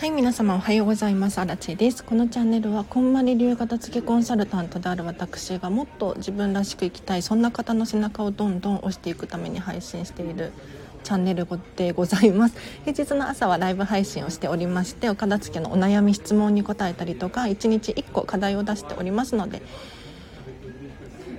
[0.00, 1.36] はい皆様おはようございます。
[1.40, 2.02] アラチェです。
[2.02, 10.54] このチャンネルはこんまり流片付けコンサルタントである私がもっと自分らしく生きたいそんな方の背中をどんどん押していくために配信している
[11.04, 12.54] チャンネルでございます。
[12.86, 19.60] 平日の朝はライブ配信をしておりましてお片付けのお悩み質問に答えたりとか1日1個課題を出しておりますので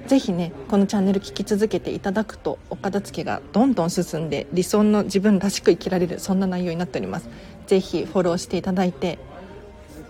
[0.06, 7.30] ぜひねこのチャンネル聞き続けていただくとお片付けがどんどん進んで理想の自分らしく生きられるそんな内容になっております。
[7.72, 9.18] ぜひフォローしていただいて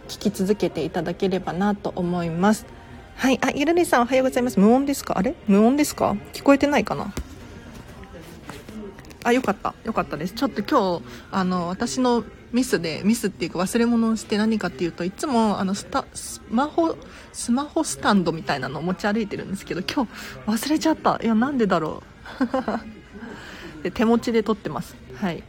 [0.07, 2.65] 聞き続けていただければなと思います。
[3.15, 3.37] はい。
[3.39, 4.59] あゆるりさんおはようございます。
[4.59, 5.15] 無音ですか？
[5.15, 5.35] あれ？
[5.47, 6.15] 無音ですか？
[6.33, 7.13] 聞こえてないかな？
[9.23, 9.75] あよかった。
[9.83, 10.33] よかったです。
[10.33, 16.97] ちょっと今日あの私のミスでミスっていうか忘れ物をして何かっていうといつもあのスタスマホ
[17.31, 20.11] スマホスタンドみたいなのを持ち歩いてるんですけど今日
[20.47, 21.19] 忘れちゃった。
[21.21, 22.01] いやなんでだろ
[23.81, 23.83] う？
[23.85, 24.95] で手持ちで撮ってます。
[25.17, 25.43] はい。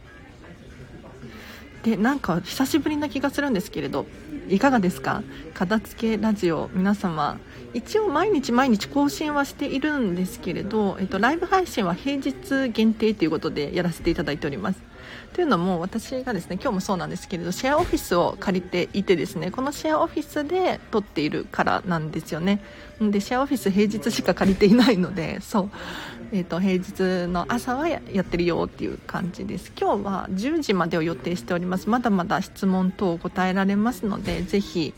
[1.83, 4.05] でなんか久しぶりな気がするんですけれど
[4.49, 5.23] いかがですか？
[5.53, 7.37] 片付けラジオ皆様。
[7.73, 14.79] 一応毎日毎日更新はしているんですけれど、えっと、ライブ配信は平日限定ということでやらせていただいております。
[15.33, 22.61] というのも私がですね今日もそうなんですけれどシェアオフィスを借りていてですねこのシェアオフィスで撮っているからなんですよね。
[23.01, 25.69] でシェアオフィス平日しか借りていないのでそう。
[26.35, 29.71] えーと、平日の朝はやってるよっていう感じです。
[29.79, 31.91] 今日は10時までを予定しております。
[31.91, 34.95] まだまだ質問等答えられますのでぜひ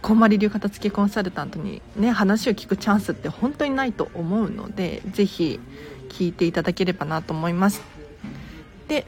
[0.00, 5.60] こんまり流片付けコンサルタントにね話を聞くチャンスって本当にないと思うのでぜひ
[6.08, 7.82] 聞いていただければなと思います。
[8.88, 9.04] で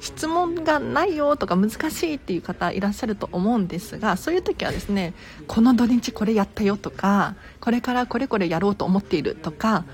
[0.00, 5.12] 質問がないよとか難しいっていう方いらっしゃると思うんですがそういう時はですね
[5.46, 9.84] この土日これやったよとかこれからこれこれやろうと思っているとか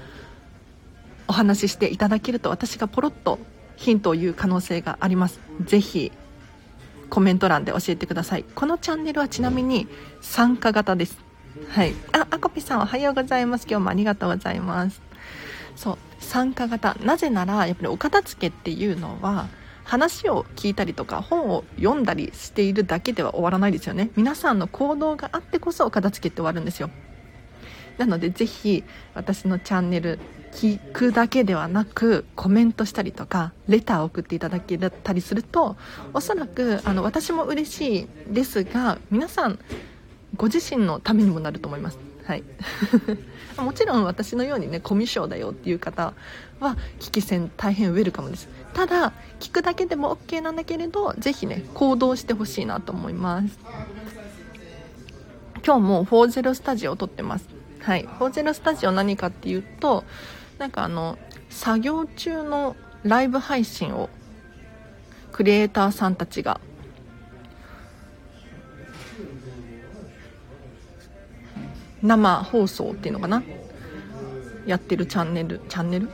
[1.27, 3.39] お話ししていただけると私がポロッと
[3.77, 5.41] ヒントを言う可能性があります。
[5.65, 6.13] ぜひ
[7.11, 8.45] コメント欄で教えてください。
[8.55, 9.89] このチャンネルはちなみに
[10.21, 11.19] 参加型です。
[11.69, 11.95] はい。
[12.13, 13.67] ああこぴさんおはようございます。
[13.69, 15.01] 今日もありがとうございます。
[15.77, 16.97] そう参加型。
[17.03, 19.49] なぜならやっぱりお片付けっていうのは
[19.84, 24.11] 話を聞いたりとか本を読んだりしているだけでは終わらないですよね。
[24.17, 26.91] 皆さんの行動があってこそ片付けって終わるんですよ。
[27.99, 28.83] なのでぜひ
[29.15, 30.19] 私のチャンネル
[30.53, 35.77] 聞くだけではなくコメントしたりとかレターを送っていただけたりすると
[36.12, 39.59] おそらくあの私も嬉しいですが皆さん
[40.37, 41.99] ご自身のためにもなると思います。
[42.25, 42.43] はい。
[43.59, 46.15] もちろん私のようにねコミュ障だよっていう方
[46.59, 48.49] は危機戦大変ウェルカムです。
[48.75, 53.59] ただ聞くだけでも OK なんだけれどぜひね行動してほしいなと思います。
[55.65, 57.49] 今日も40スタジオを撮ってます。
[57.81, 58.05] はい。
[58.05, 60.05] 40スタジオ何かっていうと
[60.59, 61.19] なんかあの
[61.49, 64.11] 作業中のライブ配信を
[65.33, 66.61] クリエイターさんたちが
[72.03, 73.43] 生放送っていうのかな？
[74.67, 75.61] やってるチャンネル？
[75.69, 76.09] チャンネル？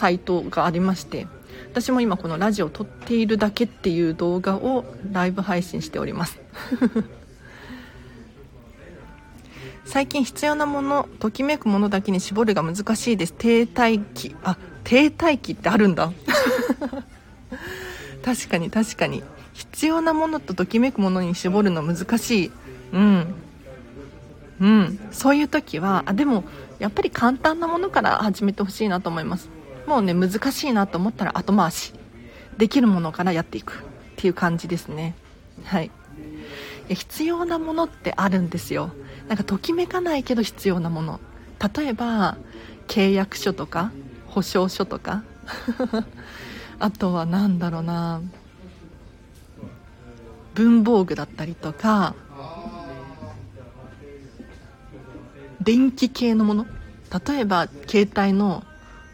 [0.00, 1.26] サイトがありまして
[1.70, 6.38] 私も今このラジオを撮っているだけっていう動画をライブ配信しております。
[9.84, 13.34] 最近必要なものときめくものだけに絞るが難しいです。
[13.34, 14.34] 停滞期。
[14.42, 16.12] あ停滞期ってあるんだ。
[18.24, 19.22] 確かに確かに。
[19.52, 22.50] 必要なものとときめくものに絞るの難しい。
[22.92, 23.34] うん。
[24.60, 26.44] うん、そういう時はあでも
[26.78, 29.59] やっぱり簡単なものから始めてほしいなと思います。
[29.86, 31.92] もうね難しいなと思ったら後回し。
[32.60, 33.76] できるものからやっていくっ
[34.16, 35.14] ていう感じですね。
[35.64, 35.90] はい。
[36.88, 38.92] 必要なものってあるんですよ。
[39.28, 41.20] なんかときめかないけど必要なもの。
[41.74, 42.36] 例えば
[42.86, 43.92] 契約書とか
[44.26, 45.22] 保証書とか。
[46.78, 48.20] あとは何だろうな。
[50.54, 52.14] 文房具だったりとか
[55.62, 56.66] 電気系のもの。
[57.26, 58.64] 例えば携帯の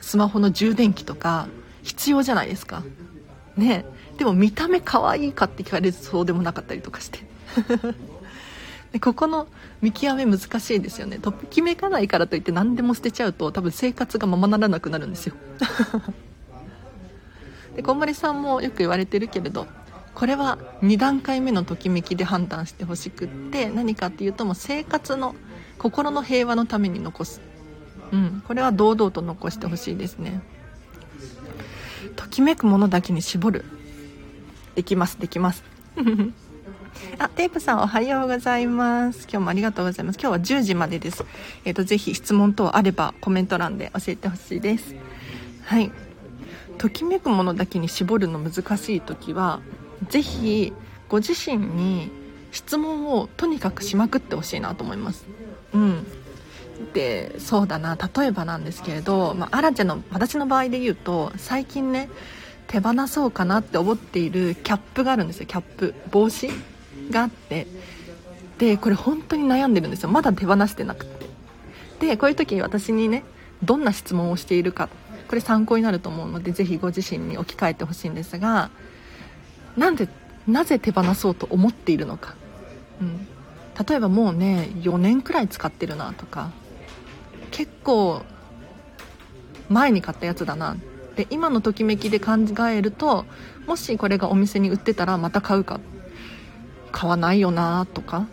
[0.07, 1.49] スマホの充電器とか
[1.83, 2.85] 必要じゃないですか。
[3.57, 3.85] ね。
[4.19, 7.19] でも見た目可愛いかって聞かれるとそうでもなかったりとかして。
[8.93, 9.49] でここの
[9.83, 11.19] 見極め難しいですよね。
[11.19, 15.35] ときめかないからといって何でも捨てちゃうと多分生活がままならなくなるんですよ。
[17.75, 19.67] でこんまりさんもよく言われてるけれど
[20.15, 25.35] これは2段階目のときめきで判断してほしくって何かっていうともう生活の
[25.79, 27.41] 心の平和のために残す、
[28.13, 30.41] うん、これは堂々と残してほしいですね
[32.15, 33.65] ときめくものだけに絞る
[34.75, 35.65] できますできます
[37.19, 39.25] あ、テープさんおはようございます。
[39.31, 40.19] 今日もありがとうございます。
[40.19, 41.27] 今日は10時までです。
[41.67, 44.95] えっ、ー、と、ぜひ質問等あればコメント欄で教えてほしいです。
[45.65, 45.93] はい。
[46.77, 49.61] ときめくものだけに絞るの難しい時は
[50.09, 50.73] 是非
[51.09, 52.11] ご自身に
[52.53, 55.27] 質問をとにかくしまくってほしいなと思います
[55.73, 56.07] うん
[56.95, 62.09] でそうだな例えばなんですけれど、まあ、アラちゃんの私の場合で言うと最近ね
[62.69, 65.47] 手放そうかなって思っているキャップがあるんですよ。
[65.47, 66.49] キャップ帽子
[67.11, 67.67] があって。
[68.59, 70.09] でこれ本当に悩んでるんですよ。
[70.09, 71.27] まだ手放してなくて。
[72.01, 73.25] でこういう時に私にね
[73.63, 74.89] どんな質問をしているか。
[75.29, 78.71] これ参考になると思うのでぜひご自身に置き換えてほしいんですが
[79.77, 80.09] なんで
[80.47, 82.37] なぜ手放そうと思っているのか、
[83.01, 83.27] うん、
[83.85, 86.51] 例えばもうね4年くらい使ってるなとか。
[87.51, 88.23] 結構
[89.69, 90.77] 前に買ったやつだな。
[91.17, 92.33] で今のときめきで考
[92.69, 93.25] えると
[93.67, 95.81] もしこれがお店に売ってたらまた買うか。
[96.93, 98.27] 買わないよなとか。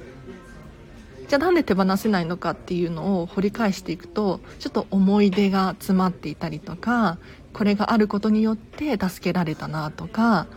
[1.28, 7.18] じゃあなんで手放せないのかっていうのを掘り返していくとちょっと思い出が詰まっていたりとか
[7.54, 10.48] これがあることによって助けられたなとか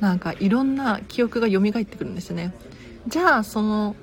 [0.00, 2.54] なんかいろんな記憶が蘇ってくるんですね。
[3.08, 3.94] じゃあその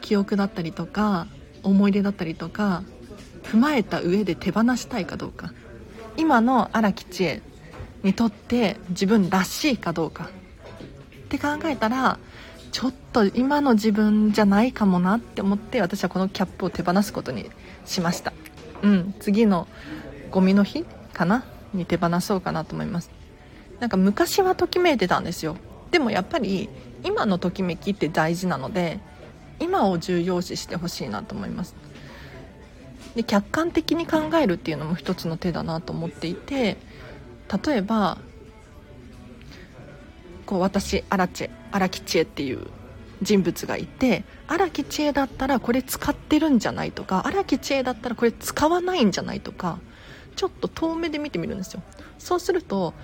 [0.00, 1.26] 記憶だったりとか
[1.62, 2.82] 思い出だったりとか
[3.42, 5.52] 踏まえた上で手放したいかどうか。
[6.16, 7.42] 今の荒木千恵
[8.02, 10.24] にとって自分らしいかどうか。
[10.24, 12.18] って考えたら
[12.72, 17.50] ちょっと今の自分じゃないかもなって思って私はこのキャップを手放すことに
[17.84, 18.32] しました。
[18.82, 19.66] うん次の
[20.30, 21.44] ゴミの日かな？
[21.74, 23.10] に手放そうかなと思います。
[23.80, 25.56] なんか昔はときめいてたんですよ。
[25.90, 26.68] でもやっぱり
[27.04, 29.00] 今のときめきって大事なので
[29.60, 31.74] 今を重要視してほしいなと思います。
[33.14, 36.76] で客観的に考えるっていうのも一つの手だなと思っていて
[37.64, 38.18] 例えば
[40.46, 42.66] こう私荒地荒木千恵っていう
[43.20, 49.78] 人物がいて荒木千恵だったらこれ使ってるんじゃないとか荒木千恵だったらこれ使わないんじゃないとか
[50.36, 51.82] ちょっと遠目で見てみるんですよ。
[52.18, 52.94] そうすると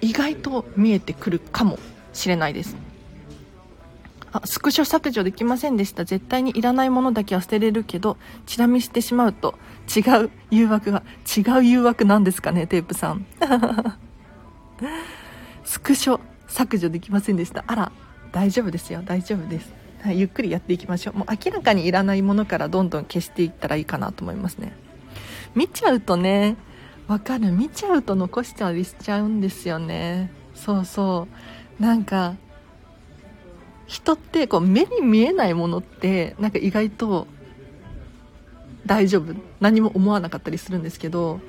[0.00, 1.78] 意外と見えてくるかも
[2.12, 2.76] しれないです。
[4.32, 6.04] あスクショ削除できませんでした。
[6.04, 8.16] 絶対にいらないものだけは捨てれるけど
[8.46, 9.58] チラ見してしまうと
[9.94, 13.26] 違う誘惑が違う誘惑なんですかねテープさん。
[15.64, 17.64] スクショ削除できませんでした。
[17.66, 17.92] あら
[18.32, 19.02] 大丈夫ですよ。
[19.04, 19.72] 大丈夫です、
[20.02, 21.14] はい、ゆっくりやっていきましょう。
[21.18, 24.72] もう明らかにいらないものからどんどん消していったらいいかなと思いますね。
[25.54, 26.56] 見ちゃうとね
[27.06, 27.52] わかる。
[27.52, 30.30] 見ちゃうと残しちゃりしちゃうんですよね。
[30.54, 31.26] そうそ
[31.80, 31.82] う。
[31.82, 32.34] なんか
[33.88, 37.26] 人ってこう目に見えないものってなんか意外と
[38.86, 39.34] 大丈夫。
[39.60, 41.40] 何も思わなかったりするんですけど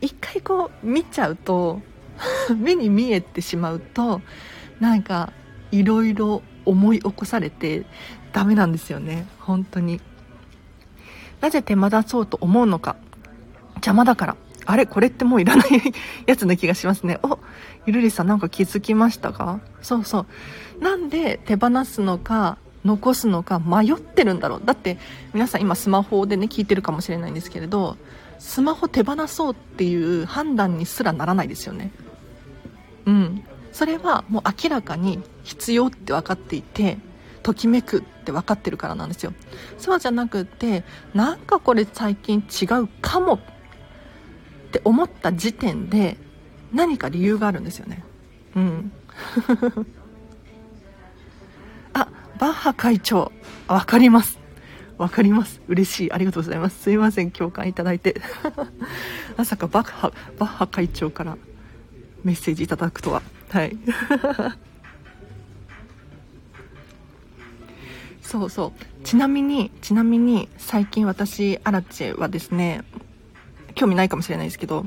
[0.00, 1.80] 一回こう見ちゃうと
[2.56, 4.20] 目に見えてしまうと
[4.80, 5.32] なんか
[5.72, 7.84] いろいろ思い起こされて
[8.32, 9.26] ダメなんですよね。
[9.40, 10.00] 本当に。
[11.40, 12.96] なぜ手間出そうと思うのか。
[13.76, 14.36] 邪魔だから。
[14.66, 14.84] あれ？
[14.84, 15.68] これってもういらない
[16.26, 17.18] やつな気がしますね。
[17.22, 17.38] お
[17.86, 19.60] ゆるりさんなんか気づきましたか？
[19.80, 20.26] そうそう。
[20.80, 24.62] なんで手放すのか残すのか迷ってるんだろう。
[24.64, 24.98] だって
[25.34, 27.96] 皆さん今スマホでね聞いてるかもしれないんですけれど
[28.38, 31.90] スマホ手放そうっていう判断にすらならないですよね。
[33.06, 33.44] うん。
[33.72, 36.98] それはもう明らかに必要って分かっていて
[37.42, 39.32] ときめくって分かってるからなんですよ。
[39.78, 43.38] そうじゃなくてなんかこれ最近違うかもっ
[44.72, 46.16] て思った時点で
[46.72, 48.04] 何か理由があるんですよね。
[48.56, 48.92] うん。
[52.38, 53.32] バッハ会長
[53.66, 54.38] 分かります。
[54.96, 55.60] 分かります。
[55.68, 56.12] 嬉しい。
[56.12, 56.82] ありがとうございます。
[56.82, 58.20] すいません共感いただいて。
[59.36, 61.36] まさかバッハバッハ会長から
[62.24, 63.22] メッセージいただくとは。
[63.50, 63.76] はい。
[68.22, 69.04] そうそう。
[69.04, 72.82] ちなみにちなみに最近私アラチェはですね
[73.74, 74.84] 興味ないかもしれないですけど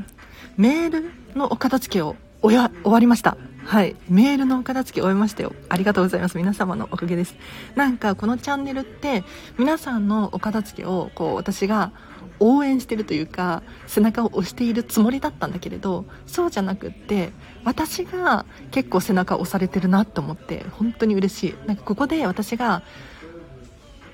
[0.57, 3.37] メールのお片付けを終わりました。
[3.65, 3.95] はい。
[4.09, 5.53] メールのお片付け終えましたよ。
[5.69, 6.37] ありがとうございます。
[6.37, 7.35] 皆様のおかげです。
[7.75, 9.23] なんかこのチャンネルって
[9.57, 11.91] 皆さんのお片付けをこう私が
[12.39, 17.31] 応援してるというか背中を押しているつもりだったんだけれどそうじゃなくって
[17.63, 21.55] 私が結構背中を押されてるなと思って本当に嬉しい。
[21.67, 22.81] なんかここで私が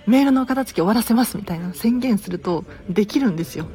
[0.05, 3.65] メールのお片付け終わらせますみたいな宣言するとできるんですよ。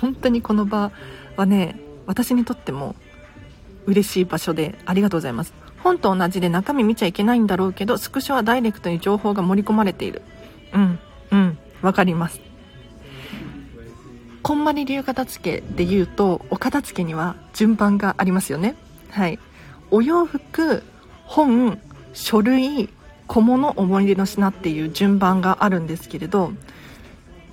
[0.00, 0.92] 本当にこの場
[1.36, 2.94] はね私にとっても
[3.86, 5.54] 嬉しい場所でありがとうございます。
[5.82, 10.22] 本と同じで中身見ちゃいけないんだろうけどスクショはダイレクトに情報が盛り込まれている。
[10.72, 10.98] うん
[11.30, 12.40] うんわかります。
[14.42, 18.76] こんまり流片付けで言うとお片付けには順番がありますよね。
[19.10, 19.38] はい。
[19.90, 20.82] お洋服
[21.24, 21.80] 本
[22.12, 22.88] 書類
[23.26, 26.52] 小物思い出の品っていう順番があるんですけれど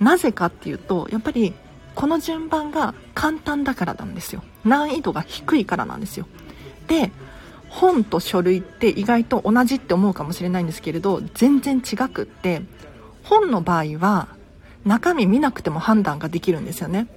[0.00, 1.52] なぜかっていうとやっぱり
[1.94, 4.42] この順番が簡単だからなんですよ。
[4.64, 6.26] 難易度が低いからなんですよ。
[6.88, 7.12] で
[7.68, 12.62] 本と書類って意外と同じって思うかもしれないんですけれど全然違くって
[13.24, 14.28] 本の場合は
[14.84, 17.08] 中身見なくても判断ができるんですよね。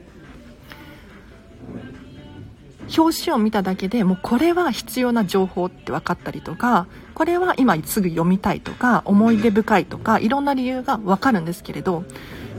[2.96, 12.06] 表紙を見ただけでもうこれは必要な情報って分かったりとかこれは今すぐ読みたいとか思い出深いとかいろんな理由が分かるんですけれど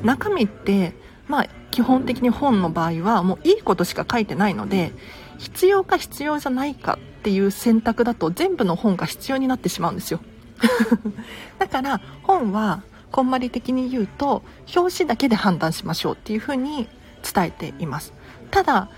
[0.03, 0.93] 中身って
[1.29, 4.93] まあ基本的に本の場合はもういいことしか書いてないので
[5.39, 10.21] 必要か必要じゃないかっていう選択だと全部の本が必要になってしまうんですよ。
[11.59, 12.83] だから本は
[13.13, 14.43] こんまり的に言うと
[14.75, 16.89] 表紙だけで判断しましょうっていうふうに
[17.23, 18.13] 伝えています。
[18.51, 18.89] ただ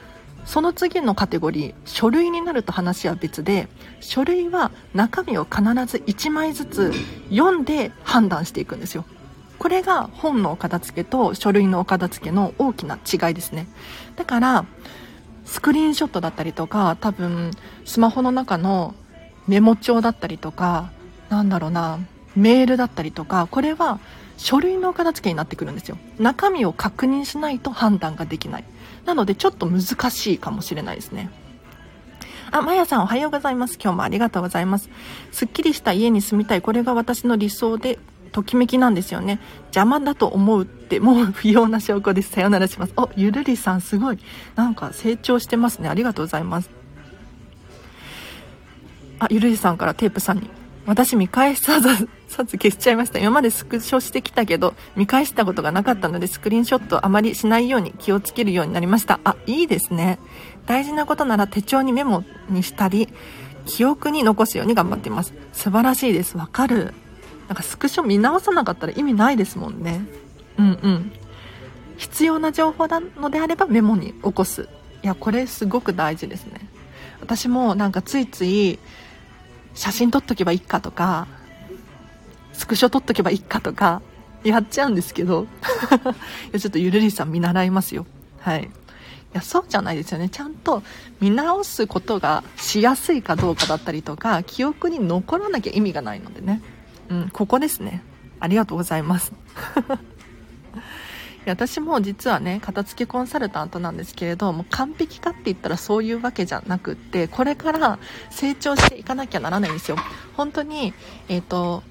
[0.45, 3.69] その次のカテゴリー書類になると話は別で
[4.01, 6.93] 書類は中身を必ず1枚ずつ
[7.29, 9.05] 読んで判断していくんですよ。
[9.61, 13.69] これが本のお片付けと書類のお片付けの大きな違いですね
[14.17, 14.64] だから
[15.45, 17.52] スクリーンショットだったりとか多分
[17.85, 18.95] スマホの中の
[19.47, 20.90] メモ帳だったりとか
[21.29, 22.00] なんだろうな
[22.35, 24.00] メールだったりとかこれは
[24.38, 28.64] 書類のお片付けになってくるんですよ中身を確認しないと判断ができない
[29.05, 31.31] なのでちょっと難しいかもしれないですね。
[32.52, 33.79] あ、まやさんおはようございます。
[33.81, 34.90] 今日もありがとうございます。
[35.31, 36.62] すっきりした家に住みたい。
[36.62, 37.99] これが私の理想で、
[38.31, 39.41] ときめきなんですよね。
[39.67, 42.31] 邪魔だと思うってもう不要な証拠です。
[42.31, 42.93] さよならします。
[42.97, 44.19] お、ゆるりさんすごい。
[44.55, 45.89] なんか成長してますね。
[45.89, 46.71] ありがとうございます。
[49.19, 50.49] あ、ゆるりさんからテープさんに。
[50.87, 53.19] 私見返さず、さず消しちゃいました。
[53.19, 59.21] 今までスクショしてきたけど、見返したことがなかったので、スクリーンショットあまりしないように気をつけるようになりました。
[59.25, 60.19] あ、いいですね。
[60.67, 63.09] 大事なことなら手帳にメモにしたり、
[63.67, 65.35] 記憶に残すように頑張っています。
[65.53, 66.37] 素晴らしいです。
[66.37, 66.95] わかる。
[67.50, 70.02] なんかスクショ見直さなかったら意味ないですもんね。
[70.57, 71.12] うんうん。
[71.97, 74.69] 必要な情報なのであればメモに起こす。
[75.02, 76.61] いや、これすごく大事ですね。
[77.21, 78.78] 私もなんかついつい、
[79.75, 81.26] 写真撮っとけばいいかとか、
[82.52, 84.00] スクショ撮っとけばいいかとか、
[84.45, 85.49] やっちゃうんですけど、
[86.50, 88.07] いやちょっとゆるりさん見習いますよ。
[88.38, 88.62] はい。
[88.62, 88.69] い
[89.33, 90.28] や、そうじゃないですよね。
[90.28, 90.85] ちゃんと
[91.21, 96.62] 見直すことがしやすいかどうかだったりとか、記憶に残らなきゃ意味がないのでね。
[97.11, 98.02] うん、ここですね。
[98.38, 99.33] ありがとうございます。
[101.47, 107.99] 私も実はね片付けコンサルタントなんですけれども完璧かって言ったらそういうわけじゃなくってこれから
[108.31, 109.97] 成長していかなきゃならないんですよ
[110.37, 110.93] 本当に
[111.29, 111.83] えっ、ー、と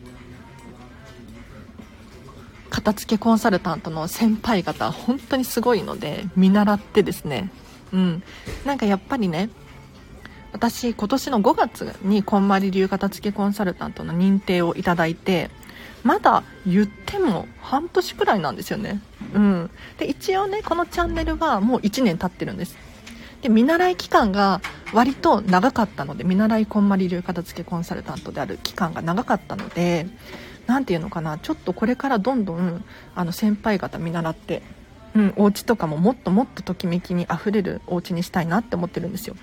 [2.70, 7.52] 片付けコンサルタントの先輩方本当にすごいので見習ってですね
[7.92, 8.24] うん
[8.66, 9.50] なんかやっぱりね
[10.52, 15.50] 私今年の5月にこんまり流片付けコンサルタントの認定をいただいて
[16.04, 19.02] まだ言っても半年くらいなんですよね。
[19.34, 19.70] うん。
[19.98, 22.78] で、一応ね、このチャンネルはもう1年経ってるんです。
[23.42, 24.62] で、見習い期間が
[24.94, 30.08] 割と長かったので、見習いこんまり流片付けコンサルタントである期間が長かったので、
[30.68, 32.84] 何て言うのかな、ちょっとこれからどんどん、
[33.16, 34.62] あの、先輩方見習って、
[35.16, 39.36] うん、お家とかももっともっとときめきにあふれるお家にしたいなって思ってるんですよ。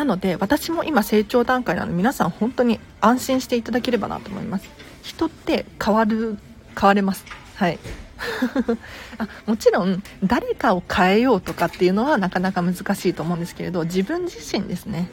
[0.00, 4.66] なので私も今成長段階なので皆さん本当に安心していただければなと思います。
[5.02, 6.38] 人って変わる
[6.74, 7.26] 変われます。
[7.56, 7.78] はい。
[9.18, 15.10] あもちろん誰かを変えようとかっていうのはなかなか難しいと思うんですけれど自分自身ですね。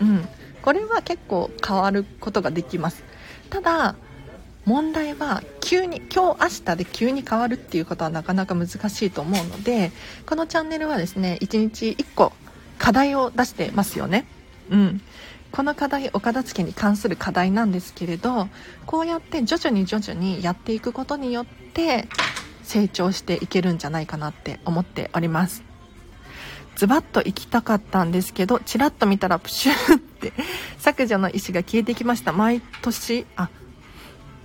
[0.00, 0.28] うん。
[0.60, 3.04] これは結構変わることができます。
[3.48, 3.94] ただ
[4.66, 9.92] 問題は急に今日明日で急に変わるっていうことはなかなか難しいと思うので
[10.26, 12.34] このチャンネルはですね1日1個
[12.78, 14.26] 課題を出してますよね。
[14.70, 15.00] うん。
[15.52, 18.48] この課題、お片付けに関する課題なんですけれど、
[18.84, 22.08] こうやって徐々に徐々にやっていくことによって、
[22.62, 25.62] 成長していけるんじゃないかなって思っております。
[26.74, 30.32] ズバッと行きたかったんですけど、チラッと見たらプシューって
[30.78, 32.32] 削除の意思が消えてきました。
[32.32, 33.48] 毎年、あ、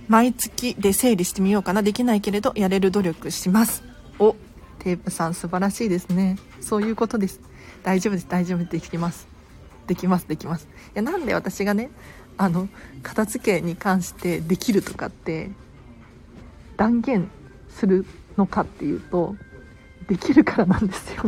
[0.08, 1.82] 毎月で整理してみようかな。
[1.82, 3.84] できないけれど、やれる努力します。
[4.18, 4.34] お、
[4.78, 6.38] テープさん素晴らしいですね。
[6.60, 7.40] そういうことです。
[7.82, 9.26] 大丈夫です大丈夫できます。
[9.86, 10.64] できますできます。
[10.64, 11.90] いやなんで私がね
[12.38, 12.68] あの
[13.02, 15.50] 片付けに関してできるとかって
[16.76, 17.30] 断言
[17.68, 19.36] するのかっていうと
[20.08, 21.24] できるからなんですよ。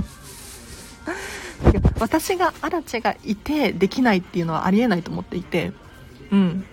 [1.99, 5.73] 私がアラチェがいてできないっていうのはありえないと思っていて
[6.31, 6.65] うん。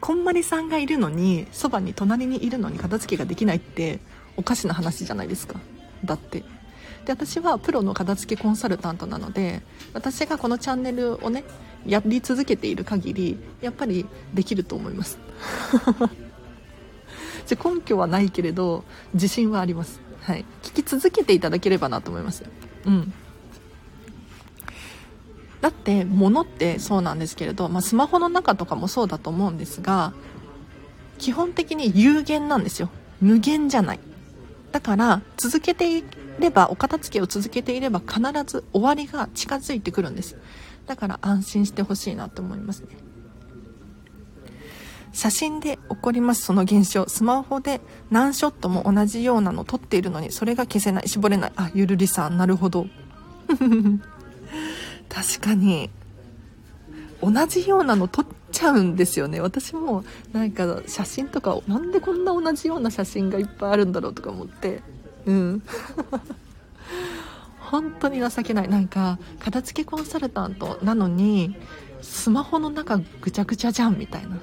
[0.00, 3.98] こんまりさんがいるのにそばに隣にいるのに片付けができないって
[4.36, 5.58] おかしな話じゃないですか。
[6.04, 6.44] だって。
[7.08, 9.62] で私はプロの片付けコンサルタントなので
[9.94, 11.42] 私がこのチャンネルをね
[11.86, 15.18] やり続けている限りやっぱりできると思います。
[17.46, 18.84] じゃ根拠はないけれど
[19.14, 20.00] 自信はあります。
[20.20, 22.44] はい、聞き続けていただければなと思います。
[22.84, 23.14] うん。
[25.62, 30.12] だって物ってそうなんですけれど、まあ、スマホの中とかもそうだと思うんですが
[31.16, 32.90] 基本的に有限なんですよ。
[33.22, 34.00] 無限じゃない。
[34.72, 36.04] だから続けてい
[36.38, 40.36] ればお片付けを続けていれば必ず終わりが近づいてくるんです。
[40.86, 42.88] だから安心してほしいなと思いますね。
[45.12, 47.08] 写真で起こりますその現象。
[47.08, 51.08] スマホで何ショットも同じようなの撮っているのにそれが消せない。
[51.08, 51.52] 絞れない。
[51.56, 52.36] あゆるりさん。
[52.36, 52.86] なるほど。
[55.08, 55.90] 確かに
[57.22, 59.40] 同じようなの撮っちゃうんですよね。
[59.40, 64.82] 私もなんか写真とかなんでこんな同じような写真がいっぱいあるんだろうとか思って。
[65.26, 65.62] うん。
[67.58, 68.68] 本当に情けない。
[68.68, 71.56] なんか片付けコンサルタントなのに
[72.00, 74.38] スマホの中ぐちゃぐちゃじゃんみたいな。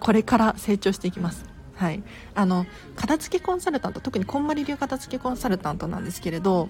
[0.00, 1.44] これから成長していきます。
[1.76, 2.02] はい。
[2.34, 6.68] あの片付けコンサルタント特にこんまり流片付けコンサルタントなんですけれど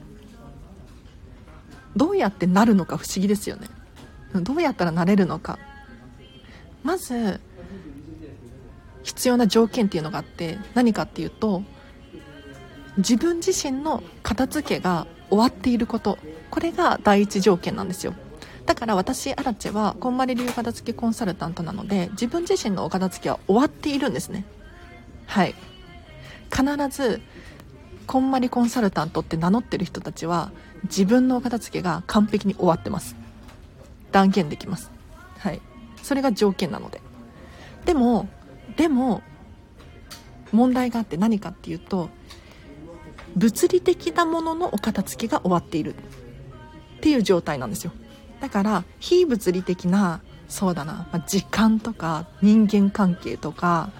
[1.96, 3.68] どうやってなるのか不思議ですよね。
[4.42, 5.58] どうやったらなれるのか。
[6.82, 7.40] まず
[9.02, 11.62] 必要な条件っていうのがあって何かっていうと
[12.98, 16.18] 自分自身の片付けが終わっていること。
[16.50, 18.14] これが第一条件なんですよ。
[18.66, 24.44] だから私アラチェはこんまり流片付けコンサルタントなので自分自身のお片付けは終わっているんですね。
[25.26, 25.54] はい。
[26.50, 27.20] 必ず
[28.06, 30.52] こんまりコンサルタントって名乗ってる人たちは
[30.84, 33.16] 自分のお片付けが完璧に終わってます。
[34.14, 34.92] 断言できます。
[35.38, 35.60] はい。
[36.00, 37.00] それが条件なので。
[37.84, 38.28] でも
[38.76, 39.22] でも
[40.52, 42.08] 問題があって何かっていうと
[43.34, 45.96] 物理的なもののお片付けが終わっている。
[45.96, 47.92] っていう状態なんですよ。
[48.40, 53.90] だから非物理的なそうだな、まあ、時間とか人間関係とか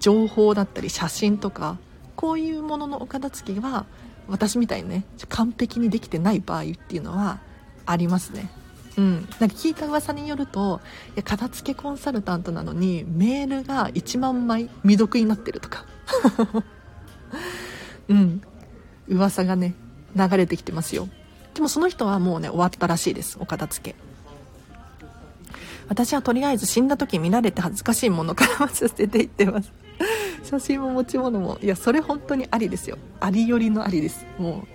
[0.00, 1.78] 情報だったり写真とか
[2.14, 3.84] こういうもののお片付けは
[4.28, 7.40] 私みたいにね完璧にできてない場合っていうのは
[7.84, 8.50] ありますね
[8.98, 10.80] うん、なんか聞いた噂によると
[11.14, 15.84] いや片付けコンサルタントなのにメールが1万枚未読になってるとか。
[18.08, 18.40] うん。
[19.08, 19.74] 噂がね
[20.16, 21.08] 流れてきてますよ。
[21.54, 23.96] でもその人はもうね終わったらしいですお片付け。
[25.88, 29.72] 私はとりあえず死んだ時見られて恥ずかしいものからは捨てていってます。
[30.42, 32.98] 写真も持ち物もいやそれ本当にありですよ。
[33.20, 34.26] ありよりのありです。
[34.38, 34.66] も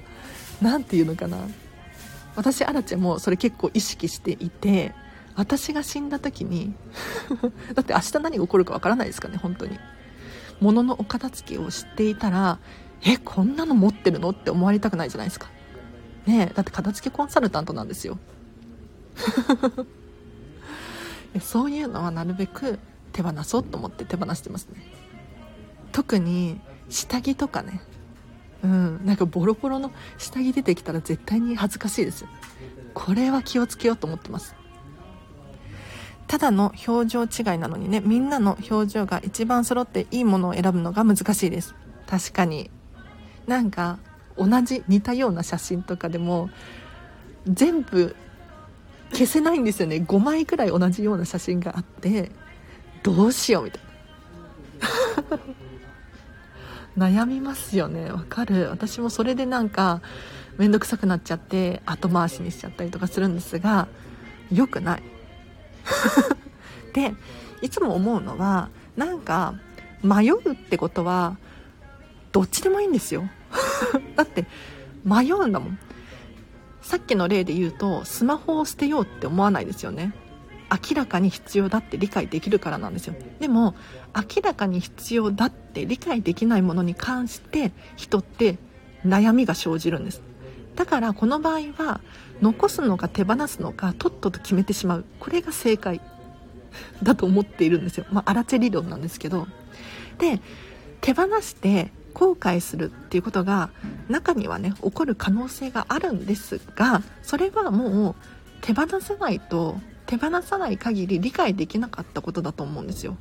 [0.62, 1.38] う何て言うのかな。
[2.36, 4.94] 私アラチェもそれ結構意識していて
[5.36, 6.74] 私が死んだ時に
[7.74, 9.80] だって明日何が起こるかわからないですかね本当に。
[10.60, 12.60] 物のお片付けを知っていたら
[13.04, 15.50] えこんなの持ってるのって思われたくないじゃないですか。
[16.26, 18.20] ねえだって片付けコンサルタントなんですよ。
[21.41, 22.78] そういうのはなるべく
[23.12, 24.84] 手放そうと思って手放してますね。
[25.91, 27.82] 特に下着とかね。
[28.63, 29.02] うん。
[29.06, 32.26] なんかボロボロの下着出てきたら絶対に恥ずかしいです
[32.93, 34.56] これは気をつけようと思ってます。
[36.28, 41.76] ただの表情違いなのにねみんなの表情が一番揃っていいものを選ぶのが難しいです。
[42.08, 42.69] 確かに。
[43.47, 44.00] なんか
[44.38, 46.50] 同じ似たような写真とかでも
[47.47, 48.15] 全部
[49.12, 49.97] 消せないんですよね。
[49.97, 52.32] 5枚くらい同じような写真があって
[53.04, 53.82] どうしようみたい
[55.32, 55.39] な。
[56.97, 58.12] 悩みますよね。
[58.12, 58.69] わかる。
[58.69, 60.01] 私もそれでなんか
[60.58, 63.88] 面倒くさくなっちゃって後回しにしちゃったりとかするんですが
[64.51, 65.04] 良くない。
[66.93, 67.13] で
[67.62, 69.56] いつも思うのはなんか
[70.04, 71.38] 迷うってことは
[72.32, 73.30] どっちでもいいんですよ。
[74.15, 74.45] だって
[75.06, 75.80] 迷うんだもん。
[76.82, 80.13] さっきの例で言うとスマホを捨てようって思わないですよね。
[80.72, 83.16] 明らかに必要だって理解できるからなんですよ。
[83.40, 83.76] でも
[84.16, 88.58] 明らかに必要だって理解できないものに関して人って
[89.06, 90.22] 悩みが生じるんです。
[90.76, 92.00] だからこの場合は
[92.42, 95.06] 残すのか手放すのかとっとと決めてしまう。
[95.20, 96.00] これが正解
[97.04, 98.06] だと思っているんですよ。
[98.10, 99.48] まあアラチェ理論なんですけど。
[100.20, 100.40] で
[101.02, 103.72] 手放して後悔するっていうことが
[104.08, 108.16] 中にはね起こる可能性があるんですがそれはもう
[108.62, 113.18] 手放さないと手放さない限り理解できなかったことだと思うんですよ。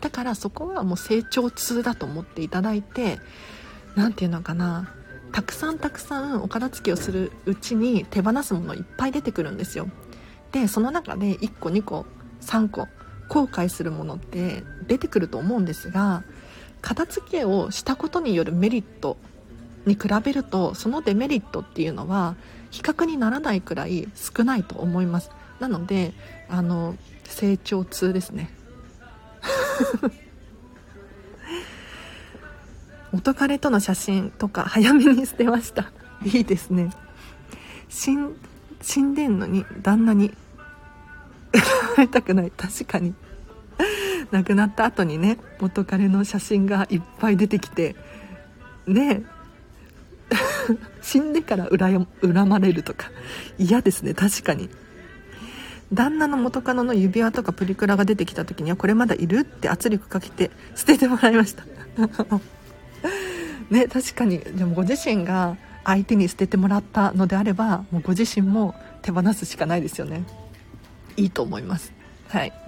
[0.00, 3.18] だからそこはもう成長痛だと思っていただいて
[3.94, 4.92] 何て言うのかな。
[5.32, 9.88] たくさんたくさんお片付けをするうちに手放すものいっぱい出てくるんですよ。
[10.52, 12.06] でその中で1個2個
[12.40, 12.88] 3個
[13.28, 16.22] 後悔するものって出てくると思うんですが
[16.80, 19.16] 片付けをしたことによるメリット
[19.84, 22.36] に比べるとそのデメリットっていうのは
[22.70, 25.30] 比較にならないくらい少ないと思います。
[25.60, 26.12] なので
[26.48, 28.50] あの成長痛ですね。
[33.12, 35.90] 元彼との写真とか早めに捨てました。
[36.24, 36.90] いいですね。
[37.88, 38.36] 死ん
[38.82, 40.32] 死んでんのに旦那に。
[41.96, 42.50] 会いたくない。
[42.50, 43.14] 確かに。
[44.30, 47.96] 亡くなった後にね元彼の写真がいっぱい出てきて。
[48.86, 49.22] ね。
[51.00, 53.10] 死んでから恨まれるとか。
[53.58, 54.14] 嫌ですね。
[54.14, 54.68] 確かに。
[55.92, 61.64] 旦那の元カノの指輪とかプリクラが出てきた時にはこれまだいるって圧力かけて捨ててもらいました。
[63.70, 64.40] ね確かに。
[64.40, 70.24] でもご自身が相手に捨ててもらったのであればもうご自身も手放すしかないですよね。
[71.16, 71.92] いいと思います。
[72.28, 72.52] はい。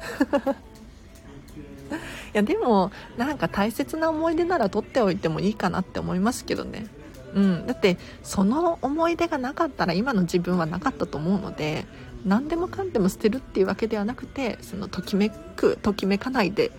[2.35, 6.87] いやでもなんか大切な思い出なら取っておいてもいいかなって思いますけどね。
[7.35, 11.85] うん、だってその思い出がなかったら今の自分はなかったと思うので
[12.24, 16.72] 何でもかんでも捨てるっていうわけではなくてそのときめくときめかないで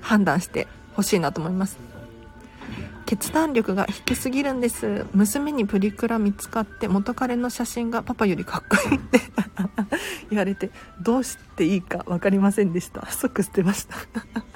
[0.00, 1.78] 判断してほしいなと思います。
[3.06, 5.04] 決断力が低すぎるんです。
[5.12, 9.20] 娘にプリクラ見つかって元彼の写真がパパよりかっこいいって
[10.30, 10.70] 言われて
[11.02, 13.06] どうしていいか分かりませんでした。
[13.10, 13.96] 即捨てました。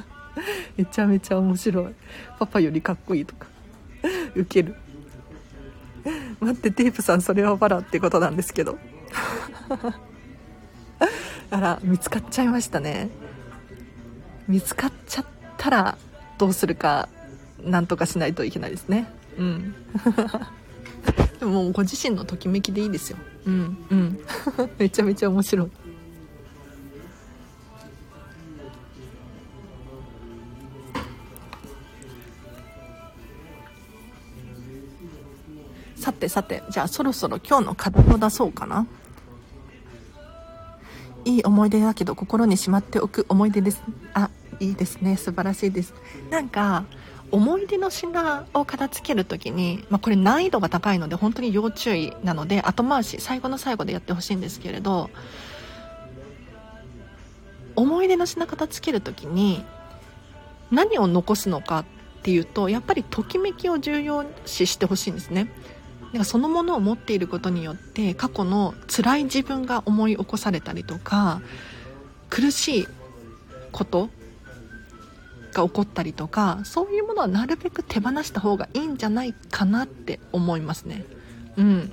[0.76, 1.94] めちゃめちゃ面白い。
[2.38, 3.46] パパよりかっこいいとか。
[4.34, 4.74] ウケる。
[6.40, 8.78] 待ってテープさんそれはバラってことなんですけど。
[11.50, 13.08] あら見つかっちゃいましたね。
[14.48, 15.24] 見つかっちゃっ
[15.56, 15.98] たら
[16.38, 17.08] どうするか
[17.62, 19.08] なんとかしないといけないですね。
[19.38, 19.74] うん。
[21.38, 23.18] でもご自身のときめきでいいですよ。
[23.46, 24.20] うんうん。
[24.78, 25.70] めちゃめちゃ面白い。
[35.96, 38.86] さてさてじゃあそろそろ今日の課題を出そうかな。
[41.26, 43.82] いい思い出だけど心にしまっておく思い出です。
[44.14, 45.16] あいいですね。
[45.16, 45.92] 素晴らしいです。
[46.30, 46.84] なんか
[47.32, 55.10] 思い出の品を片付ける時に、まあ、これ難易度が高いので本当に要注意なので後回し最後の最後でやってほしいんですけれど
[57.74, 59.64] 思い出の品片付ける時に
[60.70, 61.84] 何を残すのかっ
[62.22, 65.50] ていうとやっぱりときめきを重要視してほしいんですね。
[66.12, 71.42] なんかそのものを持っていることによって過去の辛い自分が思い起こされたりとか
[72.30, 72.88] 苦しい
[73.72, 74.08] こと
[75.52, 81.04] が起こったりとかそういうものはなるべく手放した方がいいんじゃないかなって思いますね。
[81.56, 81.92] うん。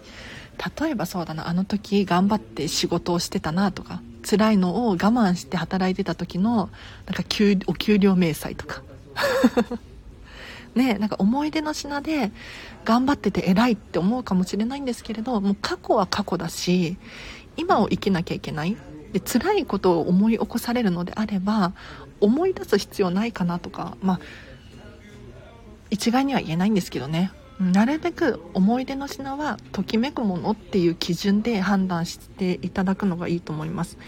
[0.79, 6.69] 例えばそうだなあの時頑張って仕事をしてたなとか辛いのを我慢して働いてた時の
[7.05, 8.83] なんか給お給料明細とか。
[10.75, 12.31] ねなんか思い出の品で
[12.85, 16.97] 頑張ってて偉いって思うかもしれないんですけれどもう過去は過去だし
[17.57, 18.75] 今を生きなきゃいけない。
[19.13, 21.73] で辛いことを思い起こされるのであれば
[22.19, 24.19] 思い出す必要ないかなとかまあ
[25.91, 27.31] 一概には言えないんですけどね。
[27.59, 33.99] なるべく思い出の品はときめくものっていう基準で判断していただくのがいいと思います。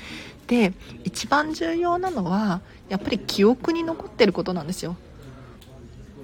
[0.47, 0.73] で
[1.03, 4.95] 一番重要なのはやっぱり記憶に残ってることなんですよ。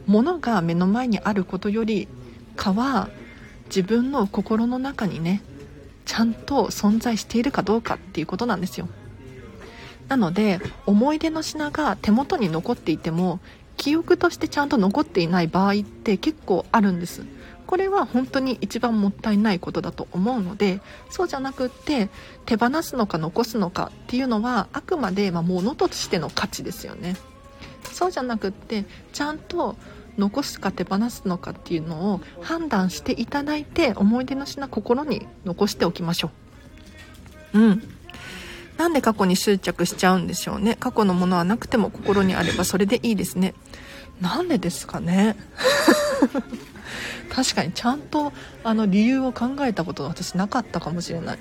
[0.08, 2.08] 物が目の前にあることより
[2.56, 3.10] かは
[3.68, 5.42] 自分の心の中にね
[6.06, 8.90] ちゃんと存在しているかどうかっていうことなんですよ。
[10.08, 13.40] なので思い出の品が手元に残っていても
[13.78, 17.24] 記憶としてちゃんと残っていない場合って結構あるんです。
[17.66, 22.10] これは本当に一番もったいないことだと思うのでそうじゃなくって
[22.46, 27.16] 手放すのか残すのかっていうのはあくまでま物としての価値ですよね。
[28.02, 29.76] そうじゃなくってちゃんと
[30.18, 36.32] 残すか手放すのかっていうのを判断していただいて思い出の品心に残しておきましょ
[37.54, 37.60] う。
[37.60, 37.84] うん。
[38.78, 40.78] なんで過去に執着しちゃうんでしょうね。
[40.80, 43.54] 過去のものはなくても心にあればそれでいいですね。
[44.20, 45.36] なんでですかね。
[47.30, 48.34] 確かにちゃんと
[48.64, 51.40] あの理由を考えたこと私なかったかもしれない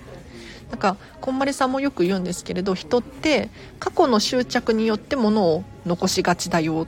[0.70, 6.87] なんかこんまりさんもよく言うんですけれど人って過去の執着によって物を残しがちだよ。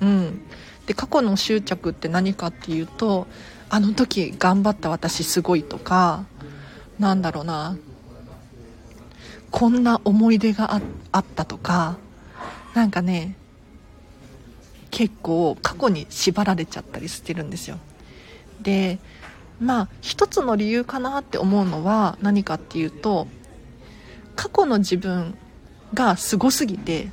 [0.00, 0.42] うん。
[0.86, 3.28] で過去の執着って何かっていうと
[3.68, 6.24] あの時頑張った私すごいとか
[6.98, 7.76] なんだろうな。
[9.50, 10.80] こんな思い出が
[11.12, 11.98] あったとか
[12.74, 13.36] なんかね
[14.90, 17.78] 結構過去に縛られちゃったりしてるんですよ。
[18.62, 18.98] で
[19.62, 23.28] まあ一つの理由かなって思うのは何かっていうと
[24.34, 25.36] 過去の自分
[25.94, 27.10] がすごすぎて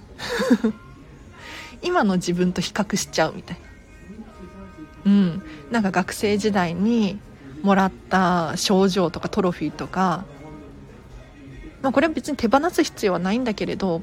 [1.84, 3.70] 今の自分と比較しちゃうみたいな。
[5.06, 5.44] うん。
[5.72, 7.20] なんか学生時代に
[7.62, 10.26] もらった賞状とかトロフィーとか、
[11.82, 14.02] まあ、これは別に手放す必要はないんだけれど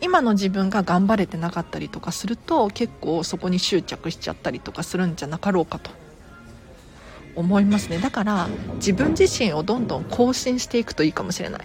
[0.00, 5.90] 今の自分が頑張れてなかったりとかすると結構そこに執着しちゃったりとかするんじゃなかろうかと。
[7.36, 7.98] 思いますね。
[7.98, 11.64] だから自分自身をどんどん更新していくといいかもしれない。